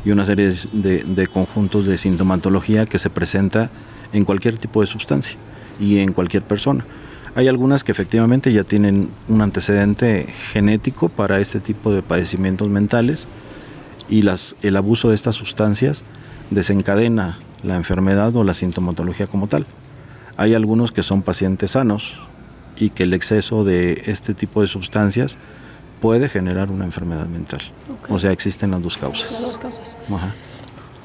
y 0.06 0.12
una 0.12 0.26
serie 0.26 0.52
de, 0.74 1.28
conjuntos 1.28 1.86
de 1.86 1.98
sintomatología 1.98 2.86
que 2.86 3.00
se 3.00 3.10
presenta 3.10 3.70
en 4.14 4.26
cualquier 4.26 4.58
tipo 4.58 4.82
de 4.82 4.88
sustancia 4.88 5.38
y 5.80 6.00
en 6.00 6.14
cualquier 6.14 6.44
persona. 6.44 6.86
Hay 7.34 7.48
algunas 7.48 7.84
que 7.84 7.92
efectivamente 7.92 8.52
ya 8.52 8.64
tienen 8.64 9.10
un 9.30 9.42
antecedente 9.42 10.28
genético 10.52 11.10
para 11.10 11.40
este 11.40 11.60
tipo 11.60 11.94
de 11.94 12.04
padecimientos 12.04 12.68
mentales 12.70 13.28
y 14.10 14.24
el 14.62 14.76
abuso 14.76 15.10
de 15.10 15.16
estas 15.16 15.36
sustancias 15.36 16.04
desencadena 16.50 17.40
la 17.64 17.78
enfermedad 17.78 18.36
o 18.36 18.44
la 18.44 18.54
sintomatología 18.54 19.28
como 19.28 19.48
tal. 19.48 19.66
Hay 20.42 20.56
algunos 20.56 20.92
que 20.92 21.04
son 21.04 21.22
pacientes 21.22 21.72
sanos 21.72 22.16
y 22.76 22.90
que 22.90 23.04
el 23.04 23.14
exceso 23.14 23.64
de 23.64 24.02
este 24.08 24.34
tipo 24.34 24.62
de 24.62 24.68
sustancias 24.68 25.38
puede 26.02 26.30
generar 26.30 26.72
una 26.72 26.84
enfermedad 26.84 27.28
mental. 27.28 27.62
O 28.10 28.18
sea, 28.18 28.32
existen 28.32 28.72
las 28.72 28.82
dos 28.82 28.94
Las 29.00 29.02
causas. 29.02 29.40
dos 29.40 29.58
causas. 29.60 29.98
Ajá. 30.12 30.34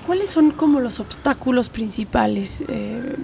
¿Cuáles 0.06 0.30
son 0.30 0.52
como 0.52 0.80
los 0.80 1.00
obstáculos 1.00 1.68
principales? 1.68 2.62
Eh, 2.66 3.16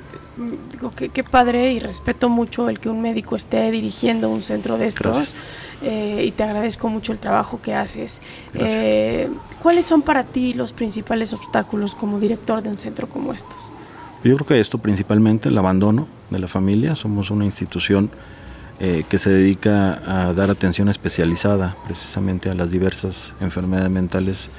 digo, 0.71 0.91
qué, 0.91 1.09
qué 1.09 1.25
padre 1.25 1.73
y 1.73 1.79
respeto 1.79 2.29
mucho 2.29 2.69
el 2.69 2.79
que 2.79 2.91
un 2.91 3.01
médico 3.01 3.35
esté 3.35 3.71
dirigiendo 3.71 4.29
un 4.29 4.43
centro 4.43 4.77
de 4.77 4.89
estos 4.89 5.35
eh, 5.81 6.25
y 6.27 6.33
te 6.33 6.43
agradezco 6.43 6.91
mucho 6.91 7.13
el 7.13 7.21
trabajo 7.21 7.63
que 7.63 7.73
haces. 7.73 8.21
Eh, 8.53 9.31
¿Cuáles 9.63 9.87
son 9.87 10.03
para 10.03 10.25
ti 10.25 10.53
los 10.53 10.75
principales 10.75 11.33
obstáculos 11.33 11.95
como 11.95 12.21
director 12.21 12.63
de 12.63 12.69
un 12.69 12.79
centro 12.79 13.09
como 13.09 13.33
estos? 13.33 13.73
Yo 14.25 14.37
creo 14.37 14.47
que 14.47 14.61
esto 14.61 14.79
principalmente, 14.79 15.49
el 15.49 15.59
abandono 15.59 16.07
de 16.31 16.39
la 16.39 16.47
familia. 16.47 16.95
Somos 16.95 17.31
una 17.33 17.45
institución 17.45 18.09
eh, 18.79 19.03
que 19.09 19.19
se 19.19 19.31
dedica 19.31 20.01
a 20.07 20.33
dar 20.33 20.49
atención 20.49 20.89
especializada 20.89 21.77
precisamente 21.85 22.49
a 22.49 22.55
las 22.55 22.71
diversas 22.71 23.35
enfermedades 23.41 23.91
mentales 23.91 24.51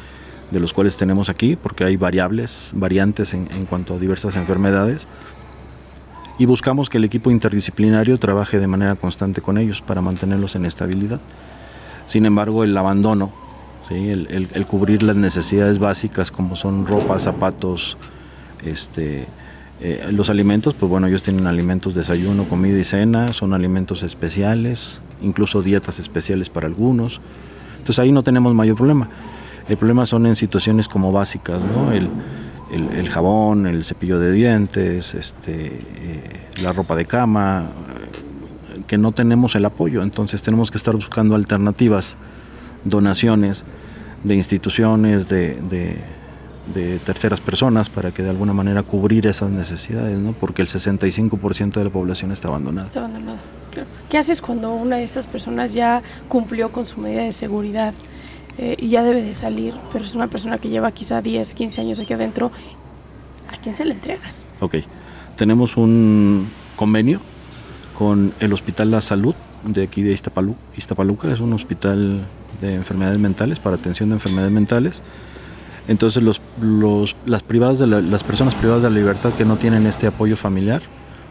de 0.51 0.59
los 0.59 0.73
cuales 0.73 0.97
tenemos 0.97 1.29
aquí, 1.29 1.55
porque 1.55 1.85
hay 1.85 1.95
variables, 1.95 2.71
variantes 2.75 3.33
en, 3.33 3.47
en 3.53 3.65
cuanto 3.65 3.95
a 3.95 3.99
diversas 3.99 4.35
enfermedades. 4.35 5.07
y 6.37 6.45
buscamos 6.45 6.89
que 6.89 6.97
el 6.97 7.05
equipo 7.05 7.31
interdisciplinario 7.31 8.17
trabaje 8.17 8.59
de 8.59 8.67
manera 8.67 8.95
constante 8.95 9.41
con 9.41 9.57
ellos 9.57 9.81
para 9.81 10.01
mantenerlos 10.01 10.55
en 10.55 10.65
estabilidad. 10.65 11.21
Sin 12.05 12.25
embargo, 12.25 12.63
el 12.63 12.75
abandono, 12.75 13.31
el 13.89 14.65
cubrir 14.67 15.03
las 15.03 15.15
necesidades 15.15 15.79
básicas 15.79 16.31
como 16.31 16.55
son 16.55 16.85
ropa, 16.85 17.19
zapatos, 17.19 17.97
este, 18.65 19.27
eh, 19.83 20.07
los 20.11 20.29
alimentos, 20.29 20.73
pues 20.73 20.89
bueno, 20.89 21.07
ellos 21.07 21.21
tienen 21.23 21.45
alimentos, 21.45 21.93
desayuno, 21.93 22.45
comida 22.47 22.79
y 22.79 22.83
cena, 22.85 23.33
son 23.33 23.53
alimentos 23.53 24.01
especiales, 24.01 25.01
incluso 25.21 25.61
dietas 25.61 25.99
especiales 25.99 26.49
para 26.49 26.67
algunos. 26.67 27.19
Entonces 27.79 27.99
ahí 27.99 28.11
no 28.13 28.23
tenemos 28.23 28.55
mayor 28.55 28.77
problema. 28.77 29.09
El 29.67 29.77
problema 29.77 30.05
son 30.05 30.25
en 30.25 30.35
situaciones 30.35 30.87
como 30.87 31.11
básicas, 31.11 31.61
¿no? 31.61 31.91
El, 31.91 32.09
el- 32.71 33.09
jabón, 33.09 33.67
el 33.67 33.83
cepillo 33.83 34.19
de 34.19 34.31
dientes, 34.31 35.13
este, 35.13 35.65
eh, 35.95 36.23
la 36.61 36.71
ropa 36.71 36.95
de 36.95 37.05
cama, 37.05 37.69
eh, 38.75 38.81
que 38.87 38.97
no 38.97 39.11
tenemos 39.11 39.53
el 39.55 39.65
apoyo. 39.65 40.01
Entonces 40.01 40.41
tenemos 40.41 40.71
que 40.71 40.77
estar 40.77 40.95
buscando 40.95 41.35
alternativas, 41.35 42.17
donaciones 42.85 43.63
de 44.23 44.35
instituciones, 44.35 45.27
de- 45.29 45.57
de 46.73 46.97
terceras 46.99 47.41
personas 47.41 47.89
para 47.89 48.11
que 48.13 48.23
de 48.23 48.29
alguna 48.29 48.53
manera 48.53 48.83
cubrir 48.83 49.27
esas 49.27 49.51
necesidades, 49.51 50.17
¿no? 50.17 50.33
Porque 50.33 50.61
el 50.61 50.67
65% 50.67 51.73
de 51.73 51.83
la 51.83 51.89
población 51.89 52.31
está 52.31 52.47
abandonada. 52.47 52.85
Está 52.87 52.99
abandonado. 52.99 53.37
claro. 53.71 53.87
¿Qué 54.09 54.17
haces 54.17 54.41
cuando 54.41 54.73
una 54.73 54.95
de 54.97 55.03
esas 55.03 55.27
personas 55.27 55.73
ya 55.73 56.01
cumplió 56.29 56.71
con 56.71 56.85
su 56.85 57.01
medida 57.01 57.23
de 57.23 57.33
seguridad 57.33 57.93
eh, 58.57 58.75
y 58.79 58.87
ya 58.89 59.03
debe 59.03 59.21
de 59.23 59.33
salir, 59.33 59.73
pero 59.91 60.05
es 60.05 60.15
una 60.15 60.27
persona 60.27 60.57
que 60.57 60.69
lleva 60.69 60.91
quizá 60.91 61.21
10, 61.21 61.53
15 61.53 61.81
años 61.81 61.99
aquí 61.99 62.13
adentro? 62.13 62.51
¿A 63.51 63.57
quién 63.57 63.75
se 63.75 63.83
le 63.83 63.93
entregas? 63.93 64.45
Ok. 64.61 64.75
Tenemos 65.35 65.75
un 65.77 66.47
convenio 66.75 67.19
con 67.93 68.33
el 68.39 68.53
Hospital 68.53 68.91
La 68.91 69.01
Salud 69.01 69.35
de 69.65 69.83
aquí 69.83 70.01
de 70.01 70.13
Iztapalu- 70.13 70.55
Iztapaluca. 70.77 71.31
Es 71.31 71.39
un 71.39 71.51
hospital 71.53 72.25
de 72.61 72.75
enfermedades 72.75 73.17
mentales, 73.19 73.59
para 73.59 73.75
atención 73.75 74.09
de 74.09 74.15
enfermedades 74.15 74.51
mentales. 74.51 75.03
Entonces 75.87 76.23
los, 76.23 76.41
los- 76.61 77.15
las, 77.25 77.43
privadas 77.43 77.79
de 77.79 77.87
la- 77.87 78.01
las 78.01 78.23
personas 78.23 78.55
privadas 78.55 78.83
de 78.83 78.89
la 78.89 78.95
libertad 78.95 79.33
que 79.33 79.45
no 79.45 79.57
tienen 79.57 79.85
este 79.85 80.07
apoyo 80.07 80.37
familiar 80.37 80.81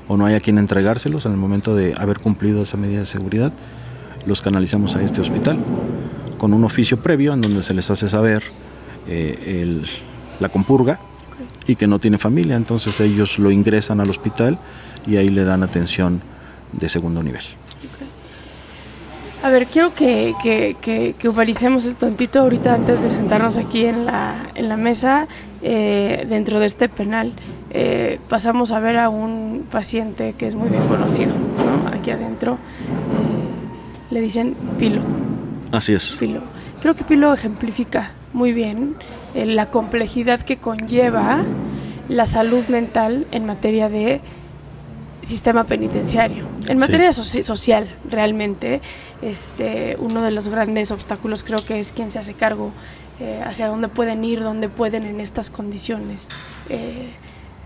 o 0.08 0.16
no 0.16 0.26
hay 0.26 0.34
a 0.34 0.40
quien 0.40 0.58
entregárselos 0.58 1.24
en 1.26 1.32
el 1.32 1.38
momento 1.38 1.74
de 1.74 1.94
haber 1.96 2.18
cumplido 2.18 2.62
esa 2.62 2.76
medida 2.76 3.00
de 3.00 3.06
seguridad, 3.06 3.52
los 4.26 4.42
canalizamos 4.42 4.94
a 4.94 5.02
este 5.02 5.20
hospital 5.20 5.58
con 6.38 6.52
un 6.52 6.64
oficio 6.64 6.98
previo 6.98 7.32
en 7.32 7.40
donde 7.40 7.62
se 7.62 7.72
les 7.72 7.90
hace 7.90 8.08
saber 8.08 8.42
eh, 9.08 9.60
el- 9.62 9.86
la 10.40 10.48
compurga 10.48 11.00
y 11.66 11.76
que 11.76 11.86
no 11.86 11.98
tiene 11.98 12.18
familia, 12.18 12.56
entonces 12.56 12.98
ellos 13.00 13.38
lo 13.38 13.50
ingresan 13.50 14.00
al 14.00 14.10
hospital 14.10 14.58
y 15.06 15.16
ahí 15.16 15.28
le 15.28 15.44
dan 15.44 15.62
atención 15.62 16.20
de 16.72 16.88
segundo 16.88 17.22
nivel. 17.22 17.42
A 19.42 19.50
ver, 19.50 19.66
quiero 19.66 19.92
que, 19.92 20.34
que, 20.40 20.76
que, 20.80 21.16
que 21.18 21.28
humanicemos 21.28 21.84
esto 21.84 22.06
tantito 22.06 22.38
ahorita 22.38 22.74
antes 22.74 23.02
de 23.02 23.10
sentarnos 23.10 23.56
aquí 23.56 23.84
en 23.84 24.06
la, 24.06 24.50
en 24.54 24.68
la 24.68 24.76
mesa 24.76 25.26
eh, 25.62 26.24
dentro 26.28 26.60
de 26.60 26.66
este 26.66 26.88
penal. 26.88 27.32
Eh, 27.70 28.20
pasamos 28.28 28.70
a 28.70 28.78
ver 28.78 28.98
a 28.98 29.08
un 29.08 29.66
paciente 29.68 30.34
que 30.38 30.46
es 30.46 30.54
muy 30.54 30.68
bien 30.68 30.86
conocido, 30.86 31.32
¿no? 31.32 31.88
Aquí 31.88 32.12
adentro. 32.12 32.52
Eh, 32.52 34.14
le 34.14 34.20
dicen 34.20 34.54
Pilo. 34.78 35.00
Así 35.72 35.92
es. 35.92 36.16
Pilo. 36.20 36.42
Creo 36.80 36.94
que 36.94 37.02
Pilo 37.02 37.34
ejemplifica 37.34 38.12
muy 38.32 38.52
bien 38.52 38.94
la 39.34 39.66
complejidad 39.66 40.38
que 40.40 40.58
conlleva 40.58 41.42
la 42.08 42.26
salud 42.26 42.66
mental 42.68 43.26
en 43.32 43.46
materia 43.46 43.88
de 43.88 44.20
sistema 45.22 45.64
penitenciario. 45.64 46.46
En 46.66 46.66
Sí. 46.68 46.74
materia 46.76 47.10
soci- 47.10 47.42
social, 47.42 47.88
realmente, 48.10 48.80
este, 49.22 49.96
uno 50.00 50.22
de 50.22 50.30
los 50.30 50.48
grandes 50.48 50.90
obstáculos 50.90 51.44
creo 51.44 51.64
que 51.64 51.80
es 51.80 51.92
quién 51.92 52.10
se 52.10 52.18
hace 52.18 52.34
cargo, 52.34 52.72
eh, 53.20 53.40
hacia 53.44 53.68
dónde 53.68 53.88
pueden 53.88 54.24
ir, 54.24 54.40
dónde 54.42 54.68
pueden 54.68 55.04
en 55.04 55.20
estas 55.20 55.50
condiciones 55.50 56.28
eh, 56.68 57.10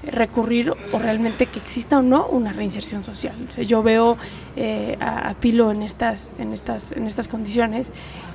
recurrir 0.02 0.72
o 0.92 0.98
realmente 0.98 1.46
que 1.46 1.58
exista 1.58 1.98
o 1.98 2.02
no 2.02 2.26
una 2.26 2.52
reinserción 2.52 3.02
social. 3.02 3.34
O 3.50 3.52
sea, 3.52 3.64
yo 3.64 3.82
veo 3.82 4.16
eh, 4.56 4.96
a, 5.00 5.30
a 5.30 5.34
Pilo 5.34 5.70
en 5.72 5.82
estas, 5.82 6.32
en 6.38 6.52
estas, 6.52 6.92
en 6.92 7.06
estas 7.06 7.26
condiciones 7.28 7.92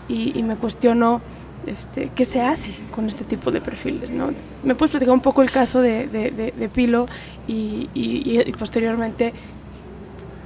y, 0.09 0.37
y 0.37 0.43
me 0.43 0.55
cuestiono 0.55 1.21
este, 1.67 2.11
qué 2.15 2.25
se 2.25 2.41
hace 2.41 2.73
con 2.91 3.07
este 3.07 3.23
tipo 3.23 3.51
de 3.51 3.61
perfiles. 3.61 4.11
¿no? 4.11 4.29
¿Me 4.63 4.75
puedes 4.75 4.91
platicar 4.91 5.13
un 5.13 5.21
poco 5.21 5.41
el 5.41 5.51
caso 5.51 5.81
de, 5.81 6.69
Pilo 6.73 7.05
y, 7.47 7.89
y- 7.93 8.41
y 8.45 8.51
posteriormente 8.53 9.33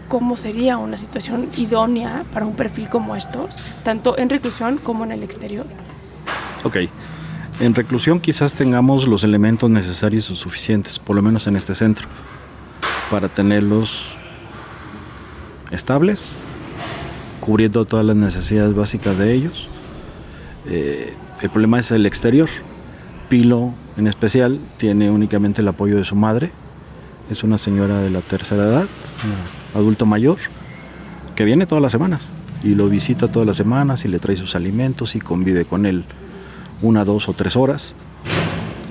cómo 0.08 0.38
sería 0.38 0.78
una 0.78 0.98
situación 0.98 1.50
idónea 1.58 2.26
para 2.32 2.46
un 2.46 2.56
perfil 2.56 2.90
como 2.90 3.16
estos, 3.16 3.58
tanto 3.84 4.18
en 4.18 4.30
reclusión 4.30 4.78
como 4.78 5.04
en 5.04 5.12
el 5.12 5.24
exterior? 5.24 5.66
Ok. 6.64 6.78
En 7.60 7.74
reclusión 7.74 8.20
quizás 8.20 8.54
tengamos 8.54 9.08
los 9.08 9.24
elementos 9.24 9.70
necesarios 9.70 10.30
o 10.30 10.36
suficientes, 10.36 11.00
por 11.00 11.16
lo 11.16 11.22
menos 11.22 11.48
en 11.48 11.56
este 11.56 11.74
centro, 11.74 12.08
para 13.10 13.30
tenerlos 13.30 14.10
estables, 15.72 16.34
cubriendo 17.40 17.86
todas 17.86 18.06
las 18.06 18.16
necesidades 18.16 18.74
básicas 18.76 19.18
de 19.18 19.34
ellos. 19.34 19.70
Eh, 20.68 21.14
el 21.42 21.50
problema 21.50 21.80
es 21.80 21.92
el 21.92 22.06
exterior. 22.06 22.50
Pilo, 23.30 23.74
en 23.98 24.08
especial, 24.08 24.60
tiene 24.78 25.10
únicamente 25.10 25.62
el 25.62 25.68
apoyo 25.68 25.98
de 25.98 26.06
su 26.06 26.16
madre. 26.16 26.52
Es 27.30 27.44
una 27.44 27.58
señora 27.58 28.00
de 28.00 28.10
la 28.10 28.22
tercera 28.22 28.64
edad, 28.64 28.86
un 29.74 29.80
adulto 29.80 30.06
mayor, 30.06 30.38
que 31.36 31.44
viene 31.44 31.66
todas 31.66 31.82
las 31.82 31.92
semanas 31.92 32.30
y 32.64 32.76
lo 32.76 32.88
visita 32.88 33.32
todas 33.32 33.48
las 33.48 33.58
semanas 33.58 34.06
y 34.06 34.08
le 34.08 34.20
trae 34.20 34.36
sus 34.36 34.56
alimentos 34.56 35.16
y 35.16 35.20
convive 35.20 35.66
con 35.66 35.86
él 35.86 36.06
una, 36.82 37.04
dos 37.04 37.30
o 37.30 37.34
tres 37.34 37.56
horas. 37.56 37.96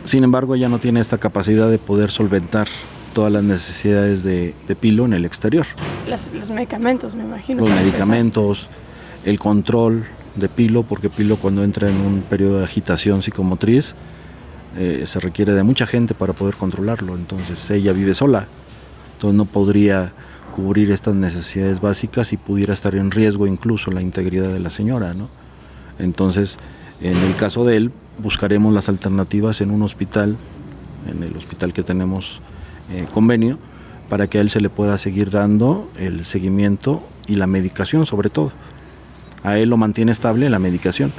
Sin 0.05 0.25
embargo, 0.25 0.55
ella 0.55 0.69
no 0.69 0.79
tiene 0.79 1.01
esta 1.01 1.19
capacidad 1.19 1.71
de 1.71 1.79
poder 1.79 2.11
solventar 2.11 2.69
todas 3.15 3.33
las 3.33 3.43
necesidades 3.43 4.23
de, 4.23 4.55
de 4.67 4.77
Pilo 4.77 5.05
en 5.05 5.13
el 5.13 5.25
exterior. 5.25 5.67
Los 6.09 6.51
medicamentos, 6.51 7.15
me 7.15 7.25
imagino. 7.25 7.61
Los 7.61 7.71
empezar. 7.71 7.87
medicamentos, 7.87 8.69
el 9.25 9.39
control 9.39 10.05
de 10.37 10.49
Pilo, 10.49 10.83
porque 10.83 11.09
Pilo 11.09 11.37
cuando 11.37 11.62
entra 11.62 11.88
en 11.88 11.97
un 11.97 12.23
periodo 12.23 12.59
de 12.59 12.64
agitación 12.64 13.23
psicomotriz, 13.23 13.94
eh, 14.77 15.05
se 15.07 15.20
requiere 15.20 15.53
de 15.53 15.62
mucha 15.62 15.87
gente 15.87 16.14
para 16.14 16.33
poder 16.33 16.57
controlarlo. 16.57 17.14
Entonces 17.14 17.70
ella 17.70 17.92
vive 17.92 18.14
sola, 18.14 18.49
entonces 19.14 19.37
no 19.37 19.44
podría 19.44 20.12
cubrir 20.55 20.90
estas 20.90 21.14
necesidades 21.14 21.81
básicas 21.81 22.33
y 22.33 22.37
pudiera 22.37 22.75
estar 22.75 22.94
en 22.94 23.11
riesgo 23.11 23.47
incluso 23.47 23.90
la 23.90 24.01
integridad 24.01 24.53
de 24.53 24.61
la 24.61 24.70
señora. 24.70 25.14
¿no? 25.14 25.29
Entonces, 25.99 26.59
en 27.01 27.16
el 27.16 27.35
caso 27.37 27.64
de 27.64 27.77
él, 27.77 27.92
buscaremos 28.18 28.73
las 28.73 28.88
alternativas 28.88 29.61
en 29.61 29.70
un 29.70 29.83
hospital, 29.83 30.37
en 31.09 31.23
el 31.23 31.37
hospital 31.37 31.73
que 31.73 31.83
tenemos 31.83 32.40
eh, 32.92 33.07
convenio, 33.12 33.59
para 34.09 34.29
que 34.29 34.38
a 34.38 34.40
él 34.42 34.51
se 34.51 34.61
le 34.61 34.70
pueda 34.70 34.97
seguir 34.99 35.31
dando 35.31 35.90
el 35.97 36.25
seguimiento 36.25 37.03
y 37.27 37.35
la 37.35 37.47
medicación 37.47 38.07
sobre 38.07 38.31
todo. 38.31 38.53
A 39.45 39.59
él 39.59 39.69
lo 39.69 39.77
mantiene 39.77 40.11
estable 40.11 40.51
la 40.51 40.59
medicación. 40.59 41.13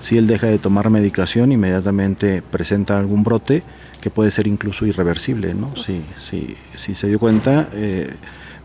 Si 0.00 0.16
él 0.16 0.26
deja 0.26 0.46
de 0.46 0.58
tomar 0.58 0.88
medicación, 0.90 1.50
inmediatamente 1.50 2.42
presenta 2.42 2.98
algún 2.98 3.22
brote 3.22 3.62
que 4.00 4.10
puede 4.10 4.30
ser 4.30 4.46
incluso 4.46 4.86
irreversible. 4.86 5.54
¿no? 5.54 5.76
Si, 5.76 6.04
si, 6.16 6.56
si 6.74 6.94
se 6.94 7.08
dio 7.08 7.18
cuenta, 7.18 7.68
eh, 7.72 8.14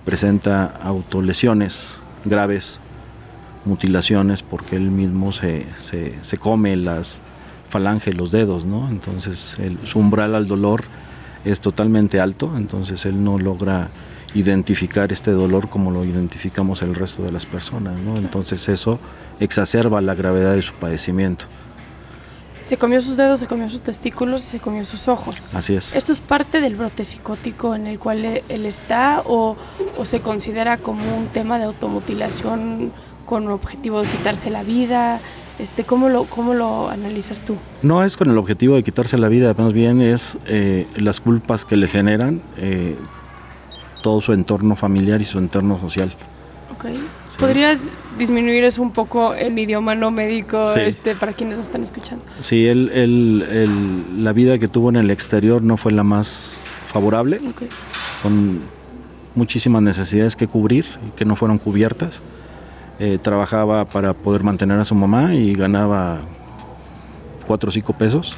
presenta 0.05 0.65
autolesiones 0.65 1.97
graves, 2.23 2.79
mutilaciones, 3.65 4.43
porque 4.43 4.75
él 4.75 4.91
mismo 4.91 5.31
se, 5.31 5.65
se, 5.81 6.13
se 6.21 6.37
come 6.37 6.75
las 6.75 7.21
falanges, 7.69 8.15
los 8.15 8.31
dedos. 8.31 8.65
¿no? 8.65 8.89
Entonces 8.89 9.55
el, 9.59 9.79
su 9.87 9.99
umbral 9.99 10.35
al 10.35 10.47
dolor 10.47 10.83
es 11.43 11.59
totalmente 11.59 12.19
alto, 12.19 12.53
entonces 12.57 13.05
él 13.05 13.23
no 13.23 13.37
logra 13.37 13.91
identificar 14.35 15.11
este 15.11 15.31
dolor 15.31 15.69
como 15.69 15.89
lo 15.89 16.03
identificamos 16.05 16.81
el 16.83 16.93
resto 16.93 17.23
de 17.23 17.31
las 17.31 17.45
personas, 17.45 17.97
¿no? 17.99 18.17
Entonces 18.17 18.69
eso 18.69 18.99
exacerba 19.39 20.01
la 20.01 20.13
gravedad 20.13 20.53
de 20.53 20.61
su 20.61 20.73
padecimiento. 20.73 21.45
Se 22.65 22.77
comió 22.77 22.99
sus 22.99 23.15
dedos, 23.15 23.39
se 23.39 23.47
comió 23.47 23.69
sus 23.69 23.81
testículos, 23.81 24.41
se 24.41 24.59
comió 24.59 24.83
sus 24.85 25.07
ojos. 25.07 25.53
Así 25.53 25.75
es. 25.75 25.95
¿Esto 25.95 26.11
es 26.11 26.19
parte 26.19 26.61
del 26.61 26.75
brote 26.75 27.03
psicótico 27.03 27.75
en 27.75 27.85
el 27.87 27.99
cual 27.99 28.25
e- 28.25 28.43
él 28.49 28.65
está 28.65 29.21
o, 29.25 29.55
o 29.97 30.05
se 30.05 30.19
considera 30.21 30.77
como 30.77 31.15
un 31.15 31.27
tema 31.27 31.59
de 31.59 31.65
automutilación 31.65 32.91
con 33.25 33.47
objetivo 33.49 34.01
de 34.01 34.07
quitarse 34.07 34.49
la 34.49 34.63
vida? 34.63 35.19
Este, 35.59 35.83
¿cómo, 35.83 36.09
lo, 36.09 36.25
¿Cómo 36.25 36.53
lo 36.53 36.89
analizas 36.89 37.41
tú? 37.41 37.55
No 37.81 38.03
es 38.03 38.17
con 38.17 38.29
el 38.29 38.37
objetivo 38.37 38.75
de 38.75 38.83
quitarse 38.83 39.17
la 39.17 39.29
vida, 39.29 39.53
más 39.57 39.71
bien 39.71 40.01
es 40.01 40.37
eh, 40.47 40.87
las 40.97 41.21
culpas 41.21 41.65
que 41.65 41.77
le 41.77 41.87
generan 41.87 42.41
eh, 42.57 42.95
todo 44.05 44.21
su 44.21 44.33
entorno 44.33 44.75
familiar 44.75 45.19
y 45.19 45.23
su 45.25 45.39
entorno 45.39 45.79
social. 45.79 46.13
Ok. 46.75 46.85
¿Podrías 47.39 47.91
disminuir 48.19 48.63
eso 48.63 48.83
un 48.83 48.91
poco 48.91 49.33
en 49.33 49.57
idioma 49.57 49.95
no 49.95 50.11
médico 50.11 50.71
Sí. 50.75 50.81
este, 50.81 51.15
para 51.15 51.33
quienes 51.33 51.57
están 51.57 51.81
escuchando? 51.81 52.23
Sí, 52.39 52.67
él, 52.67 52.91
él- 52.93 53.43
él- 53.49 54.23
la 54.23 54.31
vida 54.31 54.59
que 54.59 54.67
tuvo 54.67 54.89
en 54.89 54.97
el 54.97 55.09
exterior 55.09 55.63
no 55.63 55.75
fue 55.77 55.91
la 55.91 56.03
más 56.03 56.57
favorable. 56.87 57.41
Ok. 57.49 57.63
con 58.21 58.61
muchísimas 59.35 59.81
necesidades 59.81 60.35
que 60.35 60.47
cubrir 60.47 60.85
y 61.07 61.11
que 61.17 61.25
no 61.25 61.35
fueron 61.35 61.57
cubiertas. 61.57 62.21
Eh, 62.99 63.17
trabajaba 63.21 63.85
para 63.85 64.13
poder 64.13 64.43
mantener 64.43 64.79
a 64.79 64.85
su 64.85 64.93
mamá 64.95 65.33
y 65.33 65.53
ganaba 65.55 66.21
cuatro 67.47 67.69
o 67.69 67.71
cinco 67.71 67.93
pesos, 67.93 68.35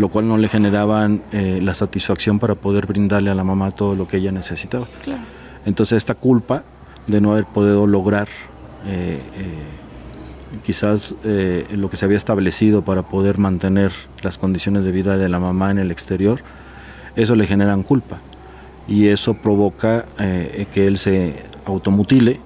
lo 0.00 0.08
cual 0.08 0.26
no 0.26 0.38
le 0.38 0.48
generaban 0.48 1.22
eh, 1.30 1.60
la 1.62 1.74
satisfacción 1.74 2.38
para 2.38 2.54
poder 2.54 2.86
brindarle 2.86 3.30
a 3.30 3.34
la 3.34 3.44
mamá 3.44 3.70
todo 3.70 3.94
lo 3.94 4.08
que 4.08 4.16
ella 4.16 4.32
necesitaba. 4.32 4.88
Claro. 5.04 5.20
Entonces 5.66 5.98
esta 5.98 6.14
culpa 6.14 6.64
de 7.06 7.20
no 7.20 7.32
haber 7.32 7.44
podido 7.44 7.86
lograr 7.86 8.28
eh, 8.86 9.20
quizás 10.62 11.14
lo 11.70 11.90
que 11.90 11.96
se 11.98 12.06
había 12.06 12.16
establecido 12.16 12.82
para 12.82 13.02
poder 13.02 13.36
mantener 13.36 13.92
las 14.22 14.38
condiciones 14.38 14.84
de 14.84 14.90
vida 14.90 15.18
de 15.18 15.28
la 15.28 15.38
mamá 15.38 15.70
en 15.70 15.78
el 15.78 15.90
exterior, 15.90 16.40
eso 17.14 17.36
le 17.36 17.46
generan 17.46 17.82
culpa 17.82 18.20
y 18.88 19.08
eso 19.08 19.34
provoca 19.34 20.06
que 20.16 20.86
él 20.86 20.98
se 20.98 21.36
automutile 21.66 22.40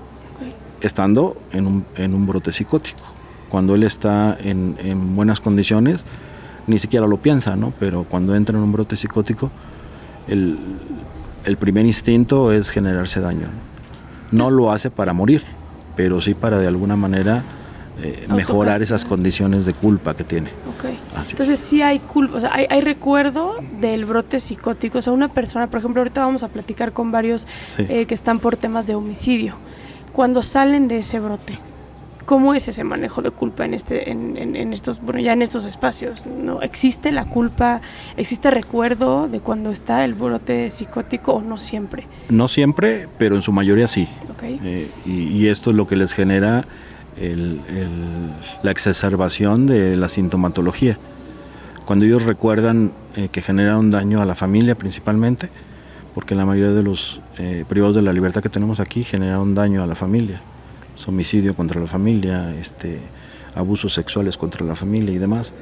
estando 0.80 1.36
en 1.52 1.66
un, 1.66 1.84
en 1.96 2.14
un 2.14 2.26
brote 2.26 2.50
psicótico. 2.50 3.02
Cuando 3.48 3.74
él 3.74 3.84
está 3.84 4.36
en, 4.40 4.76
en, 4.80 5.14
buenas 5.14 5.40
condiciones, 5.40 6.04
ni 6.66 6.78
siquiera 6.78 7.06
lo 7.06 7.18
piensa, 7.18 7.56
¿no? 7.56 7.72
Pero 7.78 8.04
cuando 8.04 8.34
entra 8.34 8.56
en 8.56 8.62
un 8.62 8.72
brote 8.72 8.96
psicótico, 8.96 9.50
el, 10.28 10.58
el 11.44 11.56
primer 11.56 11.86
instinto 11.86 12.52
es 12.52 12.70
generarse 12.70 13.20
daño. 13.20 13.48
No, 14.30 14.44
no 14.44 14.50
lo 14.50 14.72
hace 14.72 14.90
para 14.90 15.12
morir, 15.12 15.42
pero 15.96 16.20
sí 16.20 16.34
para 16.34 16.58
de 16.58 16.66
alguna 16.66 16.96
manera 16.96 17.42
eh, 18.02 18.26
mejorar 18.28 18.82
esas 18.82 19.04
condiciones 19.04 19.66
de 19.66 19.72
culpa 19.72 20.14
que 20.16 20.24
tiene. 20.24 20.50
Okay. 20.76 20.98
Entonces 21.30 21.58
sí 21.58 21.82
hay 21.82 22.00
culpa, 22.00 22.38
o 22.38 22.40
sea, 22.40 22.52
hay, 22.52 22.66
hay, 22.68 22.80
recuerdo 22.80 23.56
del 23.80 24.04
brote 24.04 24.40
psicótico. 24.40 24.98
O 24.98 25.02
sea, 25.02 25.12
una 25.12 25.28
persona, 25.28 25.68
por 25.68 25.78
ejemplo, 25.78 26.00
ahorita 26.00 26.24
vamos 26.24 26.42
a 26.42 26.48
platicar 26.48 26.92
con 26.92 27.12
varios 27.12 27.46
sí. 27.76 27.86
eh, 27.88 28.06
que 28.06 28.14
están 28.14 28.40
por 28.40 28.56
temas 28.56 28.86
de 28.86 28.94
homicidio 28.94 29.54
cuando 30.14 30.44
salen 30.44 30.86
de 30.86 30.98
ese 30.98 31.18
brote, 31.18 31.58
¿cómo 32.24 32.54
es 32.54 32.68
ese 32.68 32.84
manejo 32.84 33.22
de 33.22 33.30
culpa 33.30 33.64
en 33.64 33.74
este, 33.74 34.10
en, 34.10 34.36
en, 34.36 34.56
en, 34.56 34.72
estos, 34.72 35.00
bueno, 35.00 35.20
ya 35.20 35.32
en 35.32 35.42
estos 35.42 35.64
espacios? 35.64 36.26
¿No 36.26 36.62
existe 36.62 37.12
la 37.12 37.24
culpa? 37.24 37.80
¿Existe 38.16 38.50
recuerdo 38.50 39.28
de 39.28 39.40
cuando 39.40 39.70
está 39.70 40.04
el 40.04 40.14
brote 40.14 40.70
psicótico 40.70 41.34
o 41.34 41.42
no 41.42 41.58
siempre? 41.58 42.06
No 42.28 42.48
siempre, 42.48 43.08
pero 43.18 43.36
en 43.36 43.42
su 43.42 43.52
mayoría 43.52 43.86
sí. 43.86 44.08
Okay. 44.34 44.60
Eh, 44.62 44.90
y, 45.04 45.28
y, 45.28 45.48
esto 45.48 45.70
es 45.70 45.76
lo 45.76 45.86
que 45.86 45.96
les 45.96 46.12
genera 46.12 46.66
el, 47.16 47.60
el, 47.68 48.30
la 48.62 48.70
exacerbación 48.70 49.66
de 49.66 49.96
la 49.96 50.08
sintomatología. 50.08 50.98
Cuando 51.84 52.06
ellos 52.06 52.24
recuerdan 52.24 52.92
eh, 53.14 53.28
que 53.30 53.42
generaron 53.42 53.90
daño 53.90 54.20
a 54.20 54.24
la 54.24 54.34
familia 54.34 54.74
principalmente, 54.74 55.50
porque 56.14 56.34
la 56.34 56.46
mayoría 56.46 56.72
de 56.72 56.82
los 56.82 57.20
eh, 57.38 57.64
privados 57.68 57.96
de 57.96 58.02
la 58.02 58.12
libertad 58.12 58.42
que 58.42 58.48
tenemos 58.48 58.80
aquí 58.80 59.04
generaron 59.04 59.54
daño 59.54 59.82
a 59.82 59.86
la 59.86 59.94
familia, 59.94 60.40
homicidio 61.06 61.54
contra 61.54 61.80
la 61.80 61.86
familia, 61.86 62.54
este, 62.54 63.00
abusos 63.54 63.92
sexuales 63.94 64.36
contra 64.36 64.64
la 64.64 64.76
familia 64.76 65.14
y 65.14 65.18
demás. 65.18 65.52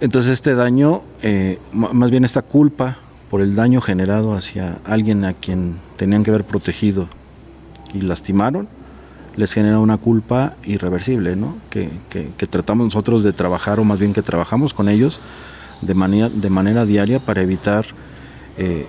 Entonces 0.00 0.32
este 0.32 0.54
daño, 0.54 1.02
eh, 1.22 1.58
más 1.72 2.10
bien 2.10 2.24
esta 2.24 2.42
culpa 2.42 2.96
por 3.30 3.40
el 3.40 3.54
daño 3.54 3.80
generado 3.80 4.34
hacia 4.34 4.78
alguien 4.84 5.24
a 5.24 5.34
quien 5.34 5.76
tenían 5.96 6.24
que 6.24 6.30
haber 6.30 6.44
protegido 6.44 7.08
y 7.94 8.00
lastimaron, 8.00 8.68
les 9.36 9.52
genera 9.52 9.78
una 9.78 9.98
culpa 9.98 10.56
irreversible, 10.64 11.36
¿no? 11.36 11.56
que, 11.70 11.90
que, 12.08 12.46
tratamos 12.46 12.86
nosotros 12.86 13.22
de 13.22 13.32
trabajar, 13.32 13.78
o 13.78 13.84
más 13.84 13.98
bien 13.98 14.12
que 14.12 14.22
trabajamos 14.22 14.74
con 14.74 14.88
ellos 14.88 15.20
de 15.80 15.94
manera, 15.94 16.28
de 16.28 16.50
manera 16.50 16.84
diaria 16.84 17.20
para 17.20 17.42
evitar 17.42 17.86
eh, 18.58 18.88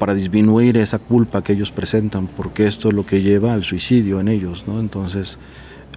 para 0.00 0.14
disminuir 0.14 0.78
esa 0.78 0.98
culpa 0.98 1.44
que 1.44 1.52
ellos 1.52 1.70
presentan, 1.70 2.26
porque 2.26 2.66
esto 2.66 2.88
es 2.88 2.94
lo 2.94 3.06
que 3.06 3.20
lleva 3.20 3.52
al 3.52 3.62
suicidio 3.62 4.18
en 4.18 4.28
ellos, 4.28 4.64
¿no? 4.66 4.80
Entonces, 4.80 5.38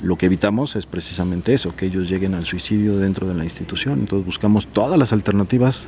lo 0.02 0.18
que 0.18 0.26
evitamos 0.26 0.76
es 0.76 0.86
precisamente 0.86 1.54
eso, 1.54 1.76
que 1.76 1.86
ellos 1.86 2.10
lleguen 2.10 2.36
al 2.36 2.44
suicidio 2.44 2.98
dentro 2.98 3.28
de 3.28 3.34
la 3.34 3.46
institución. 3.46 4.02
Entonces, 4.02 4.26
buscamos 4.26 4.68
todas 4.68 5.00
las 5.00 5.14
alternativas 5.14 5.88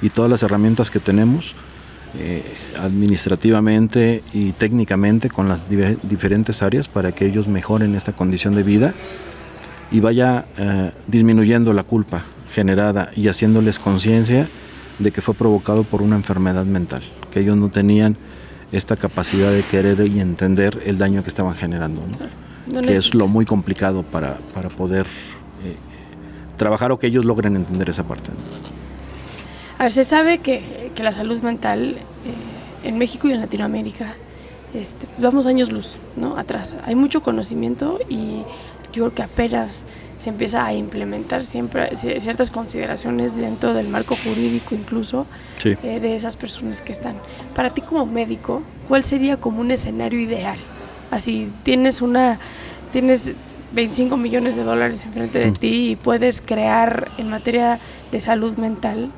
y 0.00 0.08
todas 0.08 0.30
las 0.30 0.42
herramientas 0.42 0.90
que 0.90 1.00
tenemos 1.00 1.54
eh, 2.18 2.42
administrativamente 2.78 4.22
y 4.32 4.52
técnicamente 4.52 5.28
con 5.28 5.48
las 5.48 5.68
diferentes 5.68 6.62
áreas 6.62 6.88
para 6.88 7.12
que 7.12 7.26
ellos 7.26 7.46
mejoren 7.46 7.94
esta 7.94 8.12
condición 8.12 8.54
de 8.54 8.62
vida 8.62 8.94
y 9.90 10.00
vaya 10.00 10.46
eh, 10.56 10.92
disminuyendo 11.06 11.72
la 11.72 11.82
culpa 11.82 12.24
generada 12.52 13.10
y 13.14 13.28
haciéndoles 13.28 13.78
conciencia 13.78 14.48
de 14.98 15.10
que 15.10 15.20
fue 15.20 15.34
provocado 15.34 15.82
por 15.82 16.02
una 16.02 16.16
enfermedad 16.16 16.64
mental, 16.64 17.02
que 17.34 17.40
ellos 17.40 17.56
no 17.56 17.68
tenían 17.68 18.16
esta 18.70 18.96
capacidad 18.96 19.50
de 19.50 19.64
querer 19.64 20.06
y 20.08 20.20
entender 20.20 20.80
el 20.86 20.98
daño 20.98 21.24
que 21.24 21.28
estaban 21.28 21.56
generando, 21.56 22.00
¿no? 22.00 22.72
No 22.72 22.80
que 22.80 22.92
es 22.94 23.14
lo 23.14 23.26
muy 23.26 23.44
complicado 23.44 24.04
para, 24.04 24.38
para 24.54 24.68
poder 24.68 25.04
eh, 25.64 25.74
trabajar 26.56 26.92
o 26.92 26.98
que 26.98 27.08
ellos 27.08 27.24
logren 27.24 27.56
entender 27.56 27.90
esa 27.90 28.04
parte. 28.04 28.30
¿no? 28.30 28.38
A 29.78 29.82
ver, 29.82 29.92
se 29.92 30.04
sabe 30.04 30.38
que, 30.38 30.92
que 30.94 31.02
la 31.02 31.12
salud 31.12 31.42
mental 31.42 31.96
eh, 31.98 32.88
en 32.88 32.96
México 32.96 33.28
y 33.28 33.32
en 33.32 33.40
Latinoamérica 33.40 34.14
este, 34.72 35.06
vamos 35.18 35.46
años 35.46 35.70
luz, 35.70 35.98
¿no? 36.16 36.36
Atrás. 36.36 36.76
Hay 36.84 36.94
mucho 36.94 37.22
conocimiento 37.22 37.98
y 38.08 38.42
yo 38.94 39.04
creo 39.04 39.14
que 39.14 39.22
apenas 39.22 39.84
se 40.16 40.30
empieza 40.30 40.64
a 40.64 40.72
implementar 40.72 41.44
siempre 41.44 41.96
ciertas 41.96 42.50
consideraciones 42.50 43.36
dentro 43.36 43.74
del 43.74 43.88
marco 43.88 44.16
jurídico 44.16 44.74
incluso 44.74 45.26
sí. 45.60 45.76
eh, 45.82 45.98
de 46.00 46.14
esas 46.14 46.36
personas 46.36 46.80
que 46.80 46.92
están. 46.92 47.16
Para 47.54 47.70
ti 47.70 47.82
como 47.82 48.06
médico, 48.06 48.62
¿cuál 48.86 49.02
sería 49.04 49.36
como 49.38 49.60
un 49.60 49.70
escenario 49.70 50.20
ideal? 50.20 50.58
Así, 51.10 51.50
tienes 51.64 52.00
una, 52.00 52.38
tienes 52.92 53.34
25 53.72 54.16
millones 54.16 54.54
de 54.54 54.62
dólares 54.62 55.04
enfrente 55.04 55.40
de 55.40 55.50
mm. 55.50 55.54
ti 55.54 55.90
y 55.90 55.96
puedes 55.96 56.40
crear 56.40 57.10
en 57.18 57.28
materia 57.28 57.80
de 58.12 58.20
salud 58.20 58.56
mental 58.56 59.10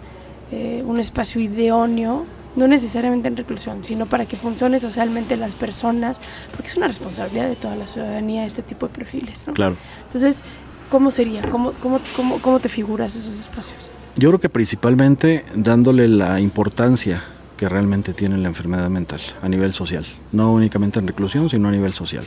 eh, 0.51 0.83
un 0.87 0.99
espacio 0.99 1.41
idóneo 1.41 2.25
no 2.57 2.67
necesariamente 2.67 3.29
en 3.29 3.37
reclusión, 3.37 3.85
sino 3.85 4.07
para 4.07 4.27
que 4.27 4.37
funcione 4.37 4.81
socialmente 4.81 5.37
las 5.37 5.55
personas, 5.55 6.21
porque 6.51 6.69
es 6.69 6.77
una 6.77 6.89
responsabilidad 6.89 7.49
de 7.49 7.57
toda 7.57 7.77
la 7.77 7.87
ciudadanía 7.87 8.45
este 8.45 8.63
tipo 8.63 8.89
de 8.89 8.95
perfiles. 8.95 9.47
¿no? 9.47 9.55
Claro. 9.55 9.77
Entonces, 10.05 10.43
¿cómo 10.91 11.11
sería? 11.11 11.43
¿Cómo, 11.49 11.73
cómo, 11.81 12.01
cómo, 12.17 12.41
cómo 12.41 12.61
te 12.61 12.69
figuras 12.69 13.15
esos 13.15 13.39
espacios? 13.39 13.91
Yo 14.17 14.31
creo 14.31 14.41
que 14.41 14.49
principalmente 14.49 15.45
dándole 15.55 16.09
la 16.09 16.41
importancia 16.41 17.23
que 17.57 17.69
realmente 17.69 18.13
tiene 18.13 18.37
la 18.39 18.49
enfermedad 18.49 18.89
mental 18.91 19.21
a 19.43 19.49
nivel 19.49 19.73
social, 19.73 20.05
no 20.33 20.53
únicamente 20.53 20.99
en 20.99 21.07
reclusión, 21.07 21.49
sino 21.49 21.69
a 21.69 21.71
nivel 21.71 21.93
social. 21.93 22.25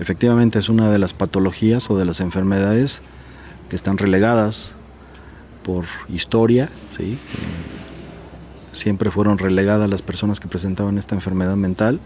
Efectivamente 0.00 0.58
es 0.58 0.68
una 0.68 0.90
de 0.90 0.98
las 0.98 1.12
patologías 1.12 1.90
o 1.90 1.98
de 1.98 2.04
las 2.04 2.20
enfermedades 2.20 3.02
que 3.68 3.76
están 3.76 3.98
relegadas 3.98 4.76
por 5.64 5.84
historia, 6.08 6.70
¿sí? 6.96 7.12
Eh, 7.12 7.77
siempre 8.78 9.10
fueron 9.10 9.38
relegadas 9.38 9.90
las 9.90 10.02
personas 10.02 10.40
que 10.40 10.48
presentaban 10.48 10.98
esta 10.98 11.14
enfermedad 11.14 11.56
mental, 11.56 12.00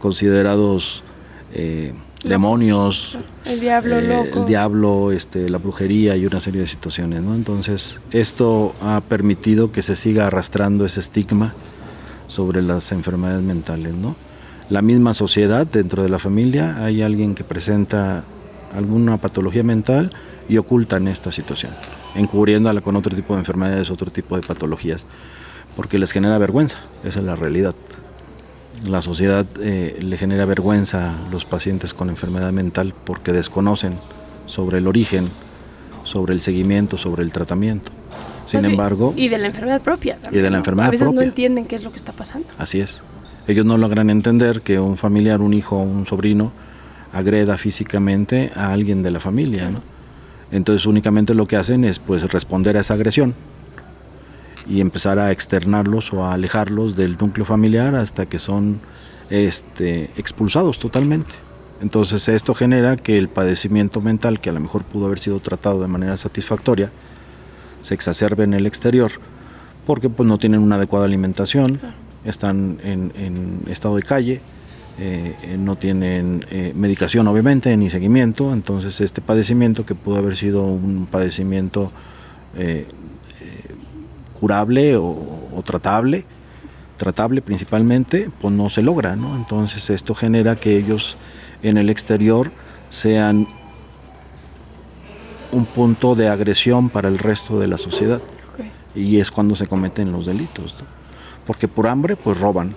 considerados 0.00 1.04
eh, 1.52 1.92
demonios, 2.24 3.18
el 3.44 3.60
diablo, 3.60 3.98
eh, 3.98 4.30
el 4.34 4.44
diablo, 4.46 5.12
este, 5.12 5.48
la 5.48 5.58
brujería 5.58 6.16
y 6.16 6.26
una 6.26 6.40
serie 6.40 6.60
de 6.60 6.66
situaciones, 6.66 7.22
¿no? 7.22 7.34
Entonces 7.34 7.98
esto 8.10 8.74
ha 8.82 9.00
permitido 9.00 9.72
que 9.72 9.82
se 9.82 9.96
siga 9.96 10.26
arrastrando 10.26 10.84
ese 10.84 11.00
estigma 11.00 11.54
sobre 12.28 12.62
las 12.62 12.92
enfermedades 12.92 13.42
mentales, 13.42 13.94
¿no? 13.94 14.16
La 14.68 14.82
misma 14.82 15.14
sociedad 15.14 15.66
dentro 15.66 16.02
de 16.02 16.08
la 16.08 16.18
familia 16.18 16.84
hay 16.84 17.02
alguien 17.02 17.34
que 17.34 17.42
presenta 17.42 18.24
alguna 18.74 19.16
patología 19.16 19.64
mental 19.64 20.12
y 20.48 20.58
ocultan 20.58 21.08
esta 21.08 21.32
situación, 21.32 21.72
encubriéndola 22.14 22.80
con 22.80 22.96
otro 22.96 23.14
tipo 23.16 23.34
de 23.34 23.40
enfermedades, 23.40 23.90
otro 23.90 24.12
tipo 24.12 24.36
de 24.36 24.42
patologías 24.46 25.06
porque 25.76 25.98
les 25.98 26.12
genera 26.12 26.38
vergüenza, 26.38 26.78
esa 27.04 27.20
es 27.20 27.24
la 27.24 27.36
realidad. 27.36 27.74
La 28.86 29.02
sociedad 29.02 29.46
eh, 29.60 29.98
le 30.00 30.16
genera 30.16 30.44
vergüenza 30.46 31.10
a 31.14 31.30
los 31.30 31.44
pacientes 31.44 31.92
con 31.92 32.08
enfermedad 32.08 32.52
mental 32.52 32.94
porque 33.04 33.32
desconocen 33.32 33.94
sobre 34.46 34.78
el 34.78 34.86
origen, 34.86 35.28
sobre 36.04 36.32
el 36.34 36.40
seguimiento, 36.40 36.96
sobre 36.96 37.22
el 37.22 37.32
tratamiento. 37.32 37.92
Sin 38.46 38.60
Pues, 38.60 38.70
embargo, 38.72 39.12
Y 39.16 39.28
de 39.28 39.38
la 39.38 39.46
enfermedad 39.48 39.80
propia. 39.82 40.18
y 40.30 40.38
de 40.38 40.50
la 40.50 40.58
enfermedad 40.58 40.88
A 40.88 40.90
veces 40.90 41.04
propia. 41.04 41.20
no 41.20 41.26
entienden 41.26 41.66
qué 41.66 41.76
es 41.76 41.84
lo 41.84 41.90
que 41.90 41.98
está 41.98 42.12
pasando. 42.12 42.48
Así 42.58 42.80
es. 42.80 43.02
Ellos 43.46 43.64
no 43.66 43.76
logran 43.78 44.10
entender 44.10 44.62
que 44.62 44.78
un 44.80 44.96
familiar, 44.96 45.40
un 45.40 45.52
hijo, 45.54 45.76
un 45.76 46.06
sobrino 46.06 46.52
agreda 47.12 47.58
físicamente 47.58 48.50
a 48.54 48.72
alguien 48.72 49.02
de 49.02 49.10
la 49.10 49.20
familia, 49.20 49.68
¿no? 49.68 49.82
Entonces 50.52 50.86
únicamente 50.86 51.34
lo 51.34 51.46
que 51.46 51.56
hacen 51.56 51.84
es 51.84 51.98
pues 51.98 52.22
responder 52.32 52.76
a 52.76 52.80
esa 52.80 52.94
agresión 52.94 53.34
y 54.68 54.80
empezar 54.80 55.18
a 55.18 55.32
externarlos 55.32 56.12
o 56.12 56.24
a 56.24 56.34
alejarlos 56.34 56.96
del 56.96 57.16
núcleo 57.18 57.44
familiar 57.44 57.94
hasta 57.94 58.26
que 58.26 58.38
son 58.38 58.80
este, 59.30 60.10
expulsados 60.16 60.78
totalmente. 60.78 61.34
Entonces 61.80 62.28
esto 62.28 62.54
genera 62.54 62.96
que 62.96 63.16
el 63.16 63.28
padecimiento 63.28 64.00
mental, 64.00 64.40
que 64.40 64.50
a 64.50 64.52
lo 64.52 64.60
mejor 64.60 64.84
pudo 64.84 65.06
haber 65.06 65.18
sido 65.18 65.40
tratado 65.40 65.80
de 65.80 65.88
manera 65.88 66.16
satisfactoria, 66.16 66.92
se 67.82 67.94
exacerbe 67.94 68.44
en 68.44 68.54
el 68.54 68.66
exterior 68.66 69.12
porque 69.86 70.10
pues 70.10 70.28
no 70.28 70.38
tienen 70.38 70.60
una 70.60 70.76
adecuada 70.76 71.06
alimentación, 71.06 71.80
están 72.24 72.78
en, 72.82 73.12
en 73.16 73.62
estado 73.66 73.96
de 73.96 74.02
calle, 74.02 74.40
eh, 74.98 75.34
eh, 75.42 75.56
no 75.58 75.76
tienen 75.76 76.44
eh, 76.50 76.72
medicación 76.76 77.26
obviamente 77.26 77.74
ni 77.76 77.88
seguimiento, 77.88 78.52
entonces 78.52 79.00
este 79.00 79.22
padecimiento 79.22 79.86
que 79.86 79.94
pudo 79.94 80.16
haber 80.16 80.36
sido 80.36 80.64
un 80.64 81.06
padecimiento 81.10 81.90
curable 84.40 84.96
o, 84.96 85.62
tratable, 85.64 86.24
tratable 86.96 87.42
principalmente, 87.42 88.30
pues 88.40 88.54
no 88.54 88.70
se 88.70 88.80
logra, 88.80 89.14
¿no? 89.14 89.36
Entonces 89.36 89.90
esto 89.90 90.14
genera 90.14 90.56
que 90.56 90.78
ellos 90.78 91.18
en 91.62 91.76
el 91.76 91.90
exterior 91.90 92.50
sean 92.88 93.46
un 95.52 95.66
punto 95.66 96.14
de 96.14 96.28
agresión 96.28 96.88
para 96.88 97.08
el 97.08 97.18
resto 97.18 97.58
de 97.58 97.68
la 97.68 97.76
sociedad. 97.76 98.22
Y 98.94 99.20
es 99.20 99.30
cuando 99.30 99.54
se 99.54 99.68
cometen 99.68 100.10
los 100.10 100.26
delitos. 100.26 100.74
Porque 101.46 101.68
por 101.68 101.86
hambre, 101.86 102.16
pues 102.16 102.40
roban, 102.40 102.74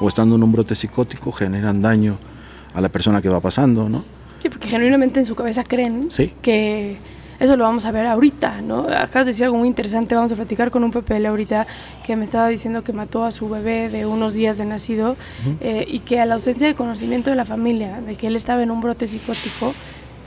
o 0.00 0.08
estando 0.08 0.34
en 0.34 0.42
un 0.42 0.50
brote 0.50 0.74
psicótico 0.74 1.30
generan 1.30 1.80
daño 1.80 2.18
a 2.74 2.80
la 2.80 2.88
persona 2.88 3.22
que 3.22 3.28
va 3.28 3.40
pasando, 3.40 3.88
¿no? 3.88 4.04
Sí, 4.40 4.48
porque 4.48 4.68
genuinamente 4.68 5.20
en 5.20 5.26
su 5.26 5.34
cabeza 5.34 5.62
creen 5.62 6.08
que 6.42 6.98
eso 7.38 7.56
lo 7.56 7.64
vamos 7.64 7.84
a 7.84 7.92
ver 7.92 8.06
ahorita, 8.06 8.62
¿no? 8.62 8.86
Acabas 8.88 9.26
de 9.26 9.32
decir 9.32 9.44
algo 9.44 9.58
muy 9.58 9.68
interesante, 9.68 10.14
vamos 10.14 10.32
a 10.32 10.36
platicar 10.36 10.70
con 10.70 10.84
un 10.84 10.90
PPL 10.90 11.26
ahorita 11.26 11.66
que 12.04 12.16
me 12.16 12.24
estaba 12.24 12.48
diciendo 12.48 12.84
que 12.84 12.92
mató 12.92 13.24
a 13.24 13.30
su 13.30 13.48
bebé 13.48 13.88
de 13.88 14.06
unos 14.06 14.34
días 14.34 14.58
de 14.58 14.64
nacido 14.64 15.16
eh, 15.60 15.84
y 15.88 16.00
que 16.00 16.20
a 16.20 16.26
la 16.26 16.34
ausencia 16.34 16.66
de 16.66 16.74
conocimiento 16.74 17.30
de 17.30 17.36
la 17.36 17.44
familia, 17.44 18.00
de 18.00 18.16
que 18.16 18.26
él 18.26 18.36
estaba 18.36 18.62
en 18.62 18.70
un 18.70 18.80
brote 18.80 19.08
psicótico, 19.08 19.74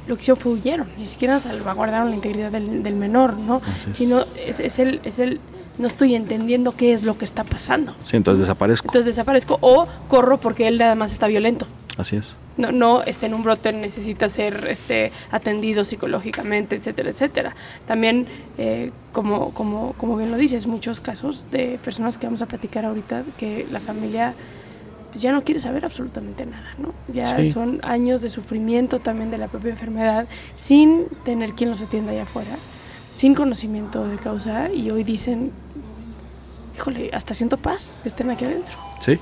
lo 0.08 0.16
que 0.16 0.22
hicieron 0.22 0.42
fue 0.42 0.52
huyeron, 0.54 0.90
ni 0.98 1.06
siquiera 1.06 1.40
salvaguardaron 1.40 2.10
la 2.10 2.16
integridad 2.16 2.52
del, 2.52 2.96
menor, 2.96 3.38
¿no? 3.38 3.62
Sino 3.92 4.26
es, 4.36 4.60
es, 4.60 4.80
el, 4.80 5.02
es 5.04 5.20
el 5.20 5.40
no 5.78 5.88
estoy 5.88 6.16
entendiendo 6.16 6.74
qué 6.74 6.94
es 6.94 7.04
lo 7.04 7.18
que 7.18 7.26
está 7.26 7.44
pasando. 7.44 7.96
Sí, 8.06 8.18
entonces 8.18 8.42
desaparezco. 8.42 8.88
Entonces 8.88 9.06
desaparezco 9.06 9.58
o 9.62 9.88
corro 10.08 10.40
porque 10.40 10.68
él 10.68 10.78
nada 10.78 10.96
más 10.96 11.14
está 11.14 11.28
violento. 11.28 11.66
Así 11.98 12.18
es. 12.18 12.36
No, 12.60 12.72
no 12.72 13.02
este, 13.04 13.26
en 13.26 13.34
un 13.34 13.42
brote 13.44 13.74
necesita 13.74 14.28
ser 14.28 14.68
este, 14.70 15.12
atendido 15.32 15.86
psicológicamente, 15.86 16.76
etcétera, 16.76 17.10
etcétera. 17.10 17.56
También, 17.88 18.28
eh, 18.58 18.92
como, 19.14 19.54
como, 19.54 19.94
como 19.94 20.18
bien 20.18 20.30
lo 20.30 20.38
dices, 20.38 20.68
muchos 20.68 21.02
casos 21.02 21.50
de 21.50 21.80
personas 21.84 22.18
que 22.18 22.28
vamos 22.28 22.42
a 22.42 22.48
platicar 22.48 22.86
ahorita 22.86 23.24
que 23.38 23.66
la 23.72 23.80
familia 23.80 24.36
pues, 25.10 25.22
ya 25.22 25.32
no 25.32 25.44
quiere 25.44 25.60
saber 25.60 25.86
absolutamente 25.86 26.46
nada, 26.46 26.76
¿no? 26.78 26.94
Ya 27.08 27.44
son 27.46 27.80
años 27.84 28.22
de 28.22 28.30
sufrimiento 28.30 29.00
también 29.00 29.32
de 29.32 29.38
la 29.38 29.48
propia 29.48 29.72
enfermedad 29.72 30.28
sin 30.56 31.08
tener 31.24 31.54
quien 31.54 31.70
los 31.70 31.82
atienda 31.82 32.12
allá 32.12 32.24
afuera 32.24 32.58
sin 33.14 33.36
conocimiento 33.36 34.08
de 34.08 34.18
causa 34.18 34.72
y 34.72 34.92
hoy 34.92 35.04
dicen, 35.04 35.52
híjole, 36.76 37.10
hasta 37.12 37.34
siento 37.34 37.58
paz 37.58 37.94
que 38.02 38.08
estén 38.08 38.30
aquí 38.30 38.46
adentro. 38.46 38.78
Sí, 39.02 39.20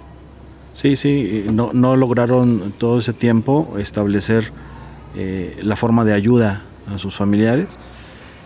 sí, 0.77 0.95
sí, 0.95 1.45
no, 1.51 1.71
no 1.73 1.95
lograron 1.95 2.71
todo 2.77 2.99
ese 2.99 3.11
tiempo 3.11 3.75
establecer 3.79 4.51
eh, 5.15 5.57
la 5.63 5.75
forma 5.75 6.05
de 6.05 6.13
ayuda 6.13 6.61
a 6.85 6.99
sus 6.99 7.15
familiares 7.15 7.79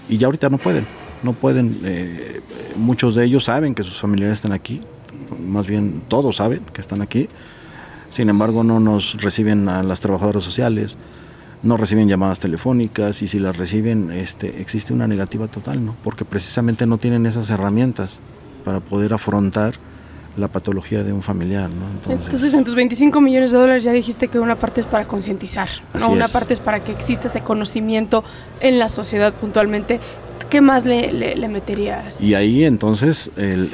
y 0.07 0.17
ya 0.17 0.27
ahorita 0.27 0.49
no 0.49 0.57
pueden, 0.57 0.87
no 1.23 1.33
pueden, 1.33 1.81
eh, 1.83 2.39
muchos 2.77 3.15
de 3.15 3.25
ellos 3.25 3.43
saben 3.43 3.75
que 3.75 3.83
sus 3.83 3.99
familiares 3.99 4.37
están 4.37 4.53
aquí, 4.53 4.79
más 5.45 5.67
bien 5.67 6.03
todos 6.07 6.37
saben 6.37 6.61
que 6.71 6.79
están 6.79 7.01
aquí, 7.01 7.27
sin 8.11 8.29
embargo 8.29 8.63
no 8.63 8.79
nos 8.79 9.21
reciben 9.21 9.67
a 9.67 9.83
las 9.83 9.99
trabajadoras 9.99 10.43
sociales, 10.43 10.97
no 11.63 11.75
reciben 11.75 12.07
llamadas 12.07 12.39
telefónicas 12.39 13.21
y 13.23 13.27
si 13.27 13.39
las 13.39 13.57
reciben 13.57 14.09
este, 14.09 14.61
existe 14.61 14.93
una 14.93 15.05
negativa 15.05 15.49
total, 15.49 15.85
¿no? 15.85 15.97
porque 16.01 16.23
precisamente 16.23 16.85
no 16.85 16.97
tienen 16.97 17.25
esas 17.25 17.49
herramientas 17.49 18.21
para 18.63 18.79
poder 18.79 19.13
afrontar 19.13 19.90
la 20.37 20.47
patología 20.47 21.03
de 21.03 21.13
un 21.13 21.21
familiar. 21.21 21.69
¿no? 21.69 22.13
Entonces, 22.13 22.53
en 22.53 22.63
tus 22.63 22.75
25 22.75 23.19
millones 23.21 23.51
de 23.51 23.57
dólares 23.57 23.83
ya 23.83 23.91
dijiste 23.91 24.27
que 24.27 24.39
una 24.39 24.55
parte 24.55 24.81
es 24.81 24.87
para 24.87 25.05
concientizar, 25.05 25.69
¿no? 25.99 26.09
una 26.09 26.27
parte 26.27 26.53
es 26.53 26.59
para 26.59 26.83
que 26.83 26.91
exista 26.91 27.27
ese 27.27 27.41
conocimiento 27.41 28.23
en 28.59 28.79
la 28.79 28.87
sociedad 28.87 29.33
puntualmente. 29.33 29.99
¿Qué 30.49 30.59
más 30.59 30.83
le, 30.83 31.13
le, 31.13 31.47
meterías? 31.47 32.21
Y 32.21 32.35
ahí 32.35 32.65
entonces 32.65 33.31
el, 33.37 33.69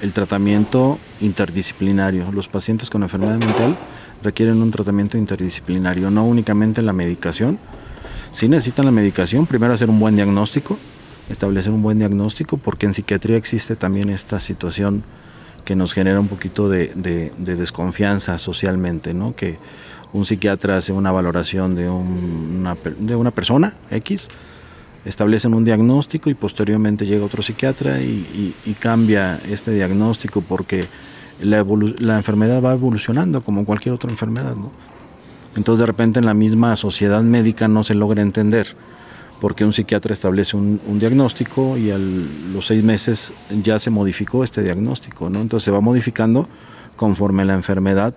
el 0.00 0.12
tratamiento 0.12 0.98
interdisciplinario. 1.20 2.32
Los 2.32 2.48
pacientes 2.48 2.90
con 2.90 3.04
enfermedad 3.04 3.38
mental 3.38 3.76
requieren 4.20 4.60
un 4.60 4.72
tratamiento 4.72 5.16
interdisciplinario, 5.16 6.10
no 6.10 6.26
únicamente 6.26 6.82
la 6.82 6.92
medicación. 6.92 7.56
Si 8.32 8.48
necesitan 8.48 8.84
la 8.84 8.90
medicación, 8.90 9.46
primero 9.46 9.74
hacer 9.74 9.90
un 9.90 10.00
buen 10.00 10.16
diagnóstico, 10.16 10.76
establecer 11.28 11.72
un 11.72 11.82
buen 11.82 11.98
diagnóstico, 11.98 12.56
porque 12.56 12.86
en 12.86 12.94
psiquiatría 12.94 13.36
existe 13.36 13.76
también 13.76 14.10
esta 14.10 14.40
situación 14.40 15.04
que 15.64 15.76
nos 15.76 15.92
genera 15.92 16.20
un 16.20 16.28
poquito 16.28 16.68
de, 16.68 17.32
desconfianza 17.38 18.38
socialmente, 18.38 19.14
¿no? 19.14 19.34
que 19.34 19.58
un 20.12 20.24
psiquiatra 20.24 20.76
hace 20.76 20.92
una 20.92 21.12
valoración 21.12 21.74
de 21.74 21.88
una, 21.88 23.30
persona 23.30 23.74
X, 23.90 24.28
establecen 25.04 25.54
un 25.54 25.64
diagnóstico 25.64 26.30
y 26.30 26.34
posteriormente 26.34 27.06
llega 27.06 27.24
otro 27.24 27.42
psiquiatra 27.42 28.00
y, 28.00 28.54
cambia 28.78 29.40
este 29.48 29.72
diagnóstico 29.72 30.42
porque 30.42 30.86
la, 31.40 31.60
enfermedad 32.16 32.62
va 32.62 32.72
evolucionando 32.72 33.40
como 33.40 33.64
cualquier 33.64 33.94
otra 33.94 34.10
enfermedad, 34.10 34.56
¿no? 34.56 34.70
Entonces 35.54 35.80
de 35.80 35.86
repente 35.86 36.18
en 36.18 36.24
la 36.24 36.34
misma 36.34 36.74
sociedad 36.76 37.22
médica 37.22 37.68
no 37.68 37.84
se 37.84 37.94
logra 37.94 38.22
entender 38.22 38.74
porque 39.42 39.64
un 39.64 39.72
psiquiatra 39.72 40.14
establece 40.14 40.56
un, 40.56 40.78
diagnóstico 41.00 41.76
y 41.76 41.90
a 41.90 41.98
los 41.98 42.64
seis 42.64 42.84
meses 42.84 43.32
ya 43.64 43.80
se 43.80 43.90
modificó 43.90 44.44
este 44.44 44.62
diagnóstico, 44.62 45.30
¿no? 45.30 45.40
Entonces 45.40 45.64
se 45.64 45.72
va 45.72 45.80
modificando 45.80 46.48
conforme 46.94 47.44
la 47.44 47.54
enfermedad 47.54 48.14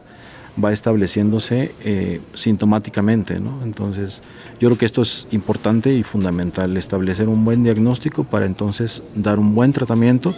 va 0.63 0.71
estableciéndose 0.71 1.73
eh, 1.83 2.21
sintomáticamente, 2.35 3.39
¿no? 3.39 3.63
Entonces 3.63 4.21
yo 4.59 4.67
creo 4.67 4.77
que 4.77 4.85
esto 4.85 5.01
es 5.01 5.25
importante 5.31 5.91
y 5.95 6.03
fundamental, 6.03 6.77
establecer 6.77 7.27
un 7.27 7.43
buen 7.43 7.63
diagnóstico 7.63 8.23
para 8.23 8.45
entonces 8.45 9.01
dar 9.15 9.39
un 9.39 9.55
buen 9.55 9.71
tratamiento 9.71 10.35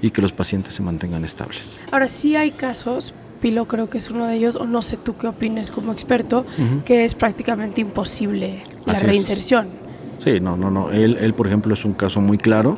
y 0.00 0.10
que 0.10 0.22
los 0.22 0.30
pacientes 0.30 0.72
se 0.72 0.84
mantengan 0.84 1.24
estables. 1.24 1.80
Ahora 1.90 2.06
sí 2.06 2.36
hay 2.36 2.52
casos, 2.52 3.12
Pilo 3.40 3.66
creo 3.66 3.90
que 3.90 3.98
es 3.98 4.08
uno 4.08 4.28
de 4.28 4.36
ellos, 4.36 4.54
o 4.54 4.66
no 4.66 4.82
sé 4.82 4.98
tú 4.98 5.16
qué 5.16 5.26
opines 5.26 5.72
como 5.72 5.90
experto, 5.90 6.46
que 6.84 7.04
es 7.04 7.16
prácticamente 7.16 7.80
imposible 7.80 8.62
la 8.86 8.94
reinserción. 8.94 9.87
Sí, 10.18 10.40
no, 10.40 10.56
no, 10.56 10.70
no. 10.70 10.90
Él, 10.90 11.16
él, 11.20 11.34
por 11.34 11.46
ejemplo, 11.46 11.74
es 11.74 11.84
un 11.84 11.94
caso 11.94 12.20
muy 12.20 12.38
claro 12.38 12.76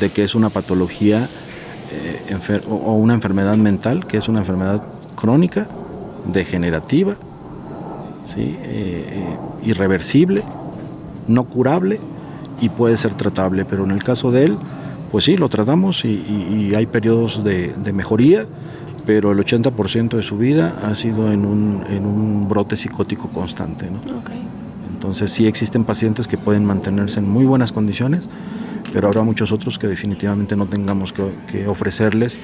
de 0.00 0.10
que 0.10 0.22
es 0.22 0.34
una 0.34 0.50
patología 0.50 1.28
eh, 1.90 2.60
o 2.68 2.94
una 2.94 3.14
enfermedad 3.14 3.56
mental, 3.56 4.06
que 4.06 4.18
es 4.18 4.28
una 4.28 4.40
enfermedad 4.40 4.82
crónica, 5.14 5.68
degenerativa, 6.30 7.14
¿sí? 8.26 8.56
Eh, 8.60 9.06
eh, 9.10 9.36
irreversible, 9.64 10.42
no 11.26 11.44
curable 11.44 11.98
y 12.60 12.68
puede 12.68 12.96
ser 12.96 13.14
tratable, 13.14 13.64
pero 13.64 13.84
en 13.84 13.90
el 13.90 14.04
caso 14.04 14.30
de 14.30 14.44
él, 14.44 14.58
pues 15.10 15.24
sí, 15.24 15.36
lo 15.36 15.48
tratamos 15.48 16.04
y, 16.04 16.74
hay 16.76 16.86
periodos 16.86 17.42
de, 17.42 17.72
mejoría, 17.94 18.46
pero 19.06 19.32
el 19.32 19.38
80% 19.38 20.16
de 20.16 20.22
su 20.22 20.36
vida 20.36 20.74
ha 20.82 20.94
sido 20.94 21.32
en 21.32 21.46
un, 21.46 22.46
brote 22.48 22.76
psicótico 22.76 23.28
constante. 23.28 23.88
Entonces 24.98 25.32
sí 25.32 25.46
existen 25.46 25.84
pacientes 25.84 26.26
que 26.26 26.36
pueden 26.36 26.64
mantenerse 26.64 27.20
en 27.20 27.30
muy 27.30 27.44
buenas 27.44 27.70
condiciones, 27.70 28.28
pero 28.92 29.06
habrá 29.06 29.22
muchos 29.22 29.52
otros 29.52 29.78
que 29.78 29.86
definitivamente 29.86 30.56
no 30.56 30.66
tengamos 30.66 31.12
que, 31.12 31.68
ofrecerles 31.68 32.40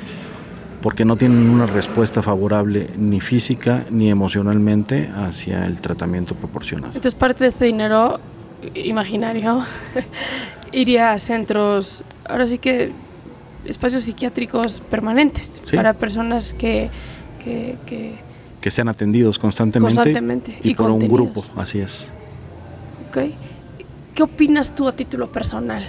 porque 0.81 1.05
no 1.05 1.17
tienen 1.17 1.51
una 1.51 1.67
respuesta 1.67 2.23
favorable 2.23 2.91
ni 2.97 3.21
física 3.21 3.85
ni 3.91 4.09
emocionalmente 4.09 5.11
hacia 5.17 5.67
el 5.67 5.81
tratamiento 5.81 6.37
proporcionado. 6.37 6.93
Entonces 6.95 7.17
parte 7.17 7.43
de 7.43 7.49
este 7.49 7.65
dinero 7.65 8.21
imaginario 8.77 9.65
iría 10.73 11.11
a 11.11 11.19
centros, 11.19 12.05
ahora 12.25 12.47
sí 12.47 12.59
que 12.59 12.93
espacios 13.65 14.05
psiquiátricos 14.05 14.81
permanentes 14.89 15.61
para 15.75 15.93
personas 15.93 16.55
que, 16.55 16.89
que, 17.43 18.71
sean 18.71 18.89
atendidos 18.89 19.41
constantemente, 19.41 20.57
y, 20.63 20.77
por 20.77 20.93
un 20.93 21.01
grupo, 21.09 21.45
así 21.57 21.81
es. 21.81 22.13
¿Qué 24.15 24.23
opinas 24.23 24.75
tú 24.75 24.89
a 24.89 24.95
título 24.95 25.31
personal 25.31 25.85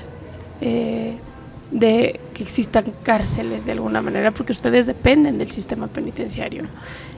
eh, 0.61 1.15
de 1.71 2.19
que 2.33 2.43
existan 2.43 2.85
cárceles 3.03 3.65
de 3.65 3.73
alguna 3.73 4.01
manera? 4.01 4.31
Porque 4.31 4.51
ustedes 4.51 4.85
dependen 4.85 5.37
del 5.37 5.51
sistema 5.51 5.87
penitenciario 5.87 6.63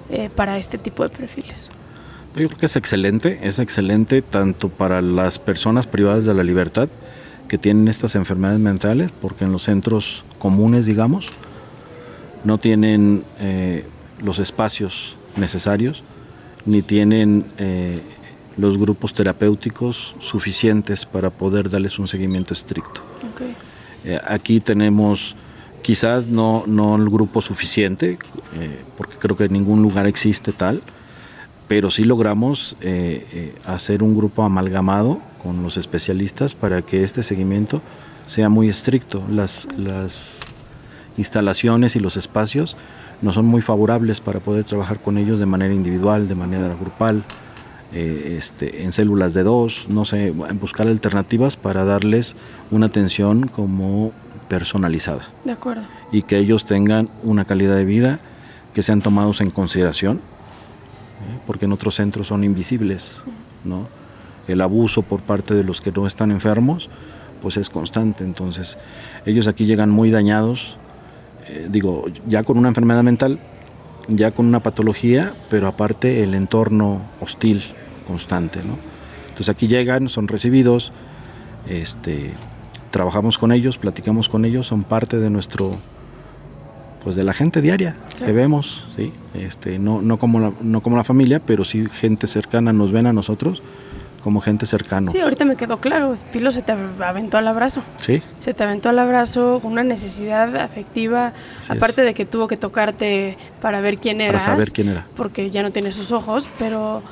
eh, 0.09 0.29
para 0.33 0.57
este 0.57 0.77
tipo 0.77 1.03
de 1.03 1.09
perfiles. 1.09 1.69
Yo 2.35 2.47
creo 2.47 2.59
que 2.59 2.65
es 2.67 2.75
excelente, 2.75 3.39
es 3.41 3.59
excelente 3.59 4.21
tanto 4.21 4.69
para 4.69 5.01
las 5.01 5.39
personas 5.39 5.87
privadas 5.87 6.25
de 6.25 6.33
la 6.33 6.43
libertad 6.43 6.89
que 7.47 7.57
tienen 7.57 7.87
estas 7.87 8.15
enfermedades 8.15 8.59
mentales, 8.59 9.11
porque 9.21 9.45
en 9.45 9.51
los 9.51 9.63
centros 9.63 10.23
comunes, 10.37 10.85
digamos, 10.85 11.29
no 12.43 12.57
tienen 12.57 13.23
eh, 13.39 13.85
los 14.21 14.39
espacios 14.39 15.17
necesarios, 15.37 16.03
ni 16.65 16.81
tienen 16.81 17.45
los 18.57 18.77
grupos 18.77 19.13
terapéuticos 19.13 20.15
suficientes 20.19 21.05
para 21.05 21.29
poder 21.29 21.69
darles 21.69 21.99
un 21.99 22.07
seguimiento 22.07 22.53
estricto. 22.53 23.01
Eh, 24.03 24.19
aquí 24.25 24.59
tenemos 24.59 25.35
Quizás 25.87 26.27
no, 26.27 26.65
no 26.67 26.97
el 26.97 27.09
grupo 27.09 27.41
suficiente, 27.41 28.19
eh, 28.55 28.83
porque 28.97 29.15
creo 29.17 29.37
que 29.37 29.45
en 29.45 29.53
ningún 29.53 29.81
lugar 29.81 30.05
existe 30.05 30.51
tal, 30.51 30.81
pero 31.69 31.91
sí 31.91 32.03
logramos 32.03 32.75
eh, 32.81 33.25
eh, 33.31 33.55
hacer 33.65 34.03
un 34.03 34.17
grupo 34.17 34.43
amalgamado 34.43 35.21
con 35.41 35.63
los 35.63 35.77
especialistas 35.77 36.55
para 36.55 36.81
que 36.81 37.05
este 37.05 37.23
seguimiento 37.23 37.81
sea 38.25 38.49
muy 38.49 38.67
estricto. 38.67 39.23
Las, 39.29 39.69
las 39.77 40.39
instalaciones 41.15 41.95
y 41.95 42.01
los 42.01 42.17
espacios 42.17 42.75
no 43.21 43.31
son 43.31 43.45
muy 43.45 43.61
favorables 43.61 44.19
para 44.19 44.41
poder 44.41 44.65
trabajar 44.65 45.01
con 45.01 45.17
ellos 45.17 45.39
de 45.39 45.45
manera 45.45 45.73
individual, 45.73 46.27
de 46.27 46.35
manera 46.35 46.67
grupal, 46.75 47.23
este, 47.93 48.83
en 48.83 48.91
células 48.91 49.33
de 49.33 49.43
dos, 49.43 49.87
no 49.89 50.05
sé, 50.05 50.27
en 50.27 50.59
buscar 50.59 50.87
alternativas 50.87 51.57
para 51.57 51.85
darles 51.85 52.35
una 52.71 52.87
atención 52.87 53.47
como 53.47 54.11
personalizada. 54.49 55.27
De 55.43 55.51
acuerdo. 55.51 55.83
Y 56.11 56.23
que 56.23 56.37
ellos 56.37 56.65
tengan 56.65 57.09
una 57.23 57.45
calidad 57.45 57.75
de 57.75 57.85
vida 57.85 58.19
que 58.73 58.83
sean 58.83 59.01
tomados 59.01 59.41
en 59.41 59.49
consideración, 59.49 60.17
¿eh? 60.17 61.39
porque 61.47 61.65
en 61.65 61.71
otros 61.71 61.95
centros 61.95 62.27
son 62.27 62.43
invisibles, 62.43 63.19
¿no? 63.63 63.87
El 64.47 64.61
abuso 64.61 65.01
por 65.01 65.21
parte 65.21 65.53
de 65.53 65.63
los 65.63 65.81
que 65.81 65.91
no 65.91 66.07
están 66.07 66.31
enfermos, 66.31 66.89
pues 67.41 67.57
es 67.57 67.69
constante. 67.69 68.23
Entonces, 68.23 68.77
ellos 69.25 69.47
aquí 69.47 69.65
llegan 69.65 69.89
muy 69.89 70.09
dañados, 70.09 70.77
eh, 71.47 71.67
digo, 71.69 72.05
ya 72.27 72.43
con 72.43 72.57
una 72.57 72.69
enfermedad 72.69 73.03
mental, 73.03 73.39
ya 74.07 74.31
con 74.31 74.45
una 74.45 74.61
patología, 74.61 75.35
pero 75.49 75.67
aparte 75.67 76.23
el 76.23 76.33
entorno 76.33 77.01
hostil 77.19 77.61
constante, 78.05 78.59
¿no? 78.63 78.77
Entonces 79.27 79.49
aquí 79.49 79.67
llegan, 79.67 80.09
son 80.09 80.27
recibidos, 80.27 80.91
este, 81.67 82.33
trabajamos 82.91 83.37
con 83.37 83.51
ellos, 83.51 83.77
platicamos 83.77 84.29
con 84.29 84.45
ellos, 84.45 84.67
son 84.67 84.83
parte 84.83 85.17
de 85.17 85.29
nuestro, 85.29 85.77
pues 87.03 87.15
de 87.15 87.23
la 87.23 87.33
gente 87.33 87.61
diaria 87.61 87.97
que 88.23 88.31
vemos, 88.31 88.87
¿sí? 88.95 89.13
Este, 89.33 89.77
no, 89.77 90.01
no, 90.01 90.17
como 90.17 90.39
la, 90.39 90.53
no 90.61 90.81
como 90.81 90.97
la 90.97 91.03
familia, 91.03 91.41
pero 91.45 91.65
sí 91.65 91.85
gente 91.91 92.27
cercana 92.27 92.73
nos 92.73 92.91
ven 92.91 93.05
a 93.05 93.13
nosotros 93.13 93.61
como 94.27 94.41
gente 94.41 94.65
cercana. 94.65 95.09
Sí, 95.09 95.21
ahorita 95.21 95.45
me 95.45 95.55
quedó 95.55 95.79
claro, 95.79 96.13
Pilo 96.33 96.51
se 96.51 96.61
te 96.61 96.73
aventó 96.73 97.37
al 97.37 97.47
abrazo. 97.47 97.81
Sí. 97.95 98.21
Se 98.41 98.53
te 98.53 98.61
aventó 98.61 98.89
al 98.89 98.99
abrazo 98.99 99.59
con 99.61 99.71
una 99.71 99.85
necesidad 99.85 100.53
afectiva, 100.57 101.31
Así 101.61 101.71
aparte 101.71 102.01
es. 102.01 102.07
de 102.07 102.13
que 102.13 102.25
tuvo 102.25 102.49
que 102.49 102.57
tocarte 102.57 103.37
para 103.61 103.79
ver 103.79 103.99
quién 103.99 104.19
eras. 104.19 104.43
Para 104.43 104.57
saber 104.57 104.73
quién 104.73 104.89
era. 104.89 105.07
Porque 105.15 105.49
ya 105.49 105.63
no 105.63 105.71
tiene 105.71 105.93
sus 105.93 106.11
ojos, 106.11 106.49
pero, 106.59 107.03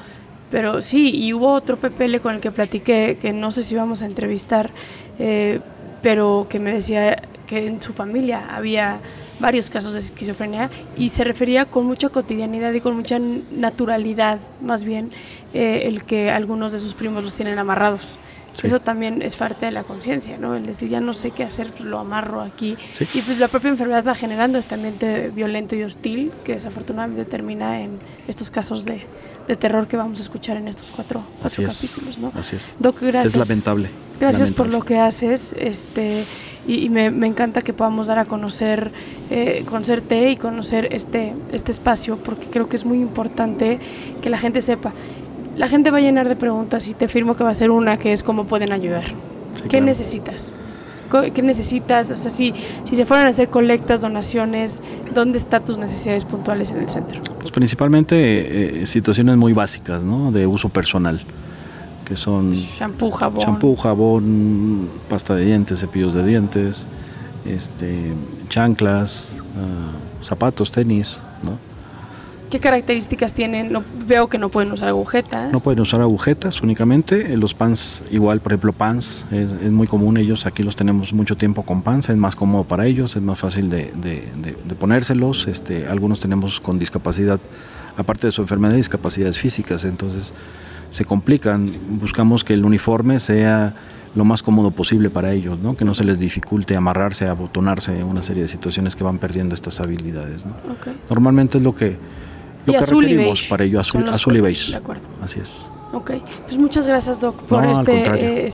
pero 0.51 0.81
sí, 0.81 1.15
y 1.15 1.31
hubo 1.31 1.53
otro 1.53 1.77
PPL 1.77 2.17
con 2.17 2.35
el 2.35 2.41
que 2.41 2.51
platiqué, 2.51 3.17
que 3.21 3.31
no 3.31 3.49
sé 3.51 3.63
si 3.63 3.75
vamos 3.75 4.01
a 4.01 4.07
entrevistar, 4.07 4.71
eh, 5.17 5.61
pero 6.01 6.47
que 6.49 6.59
me 6.59 6.73
decía 6.73 7.15
que 7.47 7.65
en 7.65 7.81
su 7.81 7.93
familia 7.93 8.53
había 8.53 8.99
varios 9.39 9.69
casos 9.69 9.93
de 9.93 9.99
esquizofrenia 9.99 10.69
y 10.97 11.09
se 11.09 11.23
refería 11.23 11.65
con 11.65 11.85
mucha 11.85 12.09
cotidianidad 12.09 12.73
y 12.73 12.81
con 12.81 12.95
mucha 12.95 13.19
naturalidad, 13.19 14.39
más 14.61 14.83
bien, 14.83 15.11
eh, 15.53 15.83
el 15.85 16.03
que 16.03 16.31
algunos 16.31 16.71
de 16.71 16.79
sus 16.79 16.93
primos 16.93 17.23
los 17.23 17.35
tienen 17.35 17.59
amarrados. 17.59 18.17
Sí. 18.51 18.67
Eso 18.67 18.79
también 18.79 19.21
es 19.21 19.35
parte 19.35 19.65
de 19.65 19.73
la 19.73 19.83
conciencia, 19.83 20.37
¿no? 20.37 20.55
El 20.55 20.65
decir, 20.65 20.87
ya 20.87 21.01
no 21.01 21.13
sé 21.13 21.31
qué 21.31 21.43
hacer, 21.43 21.71
pues 21.71 21.81
lo 21.81 21.99
amarro 21.99 22.39
aquí. 22.41 22.77
Sí. 22.93 23.05
Y 23.13 23.21
pues 23.21 23.37
la 23.37 23.49
propia 23.49 23.69
enfermedad 23.69 24.05
va 24.07 24.15
generando 24.15 24.57
este 24.57 24.75
ambiente 24.75 25.29
violento 25.29 25.75
y 25.75 25.83
hostil 25.83 26.31
que 26.45 26.53
desafortunadamente 26.53 27.25
termina 27.25 27.81
en 27.81 27.99
estos 28.29 28.49
casos 28.49 28.85
de, 28.85 29.05
de 29.47 29.55
terror 29.55 29.87
que 29.87 29.97
vamos 29.97 30.19
a 30.19 30.23
escuchar 30.23 30.57
en 30.57 30.67
estos 30.67 30.91
cuatro, 30.91 31.23
cuatro 31.41 31.63
capítulos, 31.63 32.17
¿no? 32.17 32.31
Así 32.35 32.55
es. 32.55 32.75
Doc, 32.79 33.01
gracias. 33.01 33.33
Es 33.33 33.39
lamentable. 33.39 33.89
Gracias 34.19 34.49
por 34.51 34.67
lamentable. 34.67 34.77
lo 34.77 34.85
que 34.85 34.99
haces, 34.99 35.53
este, 35.57 36.23
y, 36.67 36.85
y 36.85 36.89
me, 36.89 37.11
me 37.11 37.27
encanta 37.27 37.61
que 37.61 37.73
podamos 37.73 38.07
dar 38.07 38.17
a 38.17 38.25
conocer, 38.25 38.91
eh, 39.29 39.63
conocerte 39.67 40.29
y 40.31 40.37
conocer 40.37 40.87
este, 40.91 41.33
este 41.51 41.71
espacio, 41.71 42.17
porque 42.17 42.47
creo 42.47 42.69
que 42.69 42.75
es 42.75 42.85
muy 42.85 42.99
importante 42.99 43.79
que 44.21 44.29
la 44.29 44.37
gente 44.37 44.61
sepa. 44.61 44.93
La 45.55 45.67
gente 45.67 45.91
va 45.91 45.99
a 45.99 46.01
llenar 46.01 46.27
de 46.27 46.35
preguntas 46.35 46.87
y 46.87 46.93
te 46.93 47.07
firmo 47.07 47.35
que 47.35 47.43
va 47.43 47.51
a 47.51 47.55
ser 47.55 47.71
una 47.71 47.97
que 47.97 48.13
es 48.13 48.23
cómo 48.23 48.45
pueden 48.45 48.71
ayudar. 48.71 49.03
Sí, 49.03 49.61
¿Qué 49.63 49.69
claro. 49.69 49.85
necesitas? 49.85 50.53
¿Qué 51.33 51.41
necesitas? 51.41 52.11
O 52.11 52.17
sea, 52.17 52.31
si, 52.31 52.53
si 52.83 52.95
se 52.95 53.05
fueran 53.05 53.27
a 53.27 53.29
hacer 53.29 53.49
colectas, 53.49 54.01
donaciones, 54.01 54.81
¿dónde 55.13 55.37
están 55.37 55.63
tus 55.63 55.77
necesidades 55.77 56.25
puntuales 56.25 56.71
en 56.71 56.77
el 56.77 56.89
centro? 56.89 57.21
Pues 57.39 57.51
principalmente 57.51 58.15
eh, 58.15 58.83
eh, 58.83 58.87
situaciones 58.87 59.37
muy 59.37 59.53
básicas, 59.53 60.03
¿no? 60.03 60.31
De 60.31 60.47
uso 60.47 60.69
personal, 60.69 61.21
que 62.05 62.17
son 62.17 62.53
Shampoo, 62.53 63.11
jabón. 63.11 63.39
champú, 63.39 63.75
jabón, 63.75 64.89
pasta 65.09 65.35
de 65.35 65.45
dientes, 65.45 65.79
cepillos 65.79 66.13
de 66.13 66.25
dientes, 66.25 66.87
este, 67.45 68.13
chanclas, 68.49 69.33
ah, 69.57 70.23
zapatos, 70.23 70.71
tenis, 70.71 71.17
¿no? 71.43 71.57
¿Qué 72.49 72.59
características 72.59 73.33
tienen? 73.33 73.71
No, 73.71 73.83
veo 74.07 74.27
que 74.29 74.37
no 74.37 74.49
pueden 74.49 74.71
usar 74.71 74.89
agujetas. 74.89 75.51
No 75.51 75.59
pueden 75.59 75.79
usar 75.81 76.01
agujetas 76.01 76.61
únicamente, 76.61 77.33
eh, 77.33 77.37
los 77.37 77.53
pants 77.53 78.03
igual, 78.11 78.39
por 78.39 78.53
ejemplo, 78.53 78.71
pants, 78.71 79.25
es, 79.31 79.49
es 79.63 79.71
muy 79.71 79.87
común, 79.87 80.17
ellos 80.17 80.45
aquí 80.45 80.63
los 80.63 80.75
tenemos 80.75 81.11
mucho 81.11 81.35
tiempo 81.35 81.63
con 81.63 81.81
pants, 81.81 82.09
es 82.09 82.17
más 82.17 82.35
cómodo 82.35 82.63
para 82.63 82.85
ellos, 82.85 83.15
es 83.15 83.21
más 83.21 83.39
fácil 83.39 83.69
de, 83.69 83.91
de- 84.01 84.29
de- 84.41 84.57
de 84.63 84.75
ponérselos, 84.75 85.47
este, 85.47 85.87
algunos 85.87 86.19
tenemos 86.19 86.59
con 86.61 86.77
discapacidad, 86.79 87.39
aparte 87.97 88.27
de 88.27 88.31
su 88.31 88.41
enfermedad, 88.41 88.75
discapacidades 88.75 89.39
físicas, 89.39 89.83
entonces 89.83 90.31
se 90.91 91.03
complican, 91.03 91.69
buscamos 91.99 92.43
que 92.43 92.53
el 92.53 92.63
uniforme 92.63 93.19
sea 93.19 93.73
lo 94.15 94.23
más 94.23 94.41
cómodo 94.43 94.71
posible 94.71 95.09
para 95.09 95.33
ellos, 95.33 95.59
¿no? 95.59 95.75
que 95.75 95.83
no 95.83 95.93
se 95.93 96.05
les 96.05 96.19
dificulte 96.19 96.77
amarrarse, 96.77 97.27
abotonarse, 97.27 98.01
una 98.03 98.21
serie 98.21 98.43
de 98.43 98.47
situaciones 98.47 98.95
que 98.95 99.03
van 99.03 99.17
perdiendo 99.17 99.55
estas 99.55 99.81
habilidades. 99.81 100.45
Normalmente 101.09 101.57
es 101.57 101.63
lo 101.65 101.75
que, 101.75 101.97
lo 102.65 102.73
Y 102.73 102.75
que 102.75 102.83
azul 102.83 103.03
y 103.03 103.07
requerimos 103.07 103.39
beige 103.39 103.49
para 103.49 103.63
ello, 103.63 103.79
azul, 103.79 104.07
azul 104.09 104.37
y 104.37 104.41
beige. 104.41 104.71
De 104.71 104.77
acuerdo. 104.77 105.03
Así 105.21 105.39
es. 105.39 105.69
Ok, 105.93 106.11
pues 106.43 106.57
muchas 106.57 106.87
gracias 106.87 107.21
Doc 107.21 107.41
por 107.43 107.63
No, 107.63 107.71
este 107.71 108.03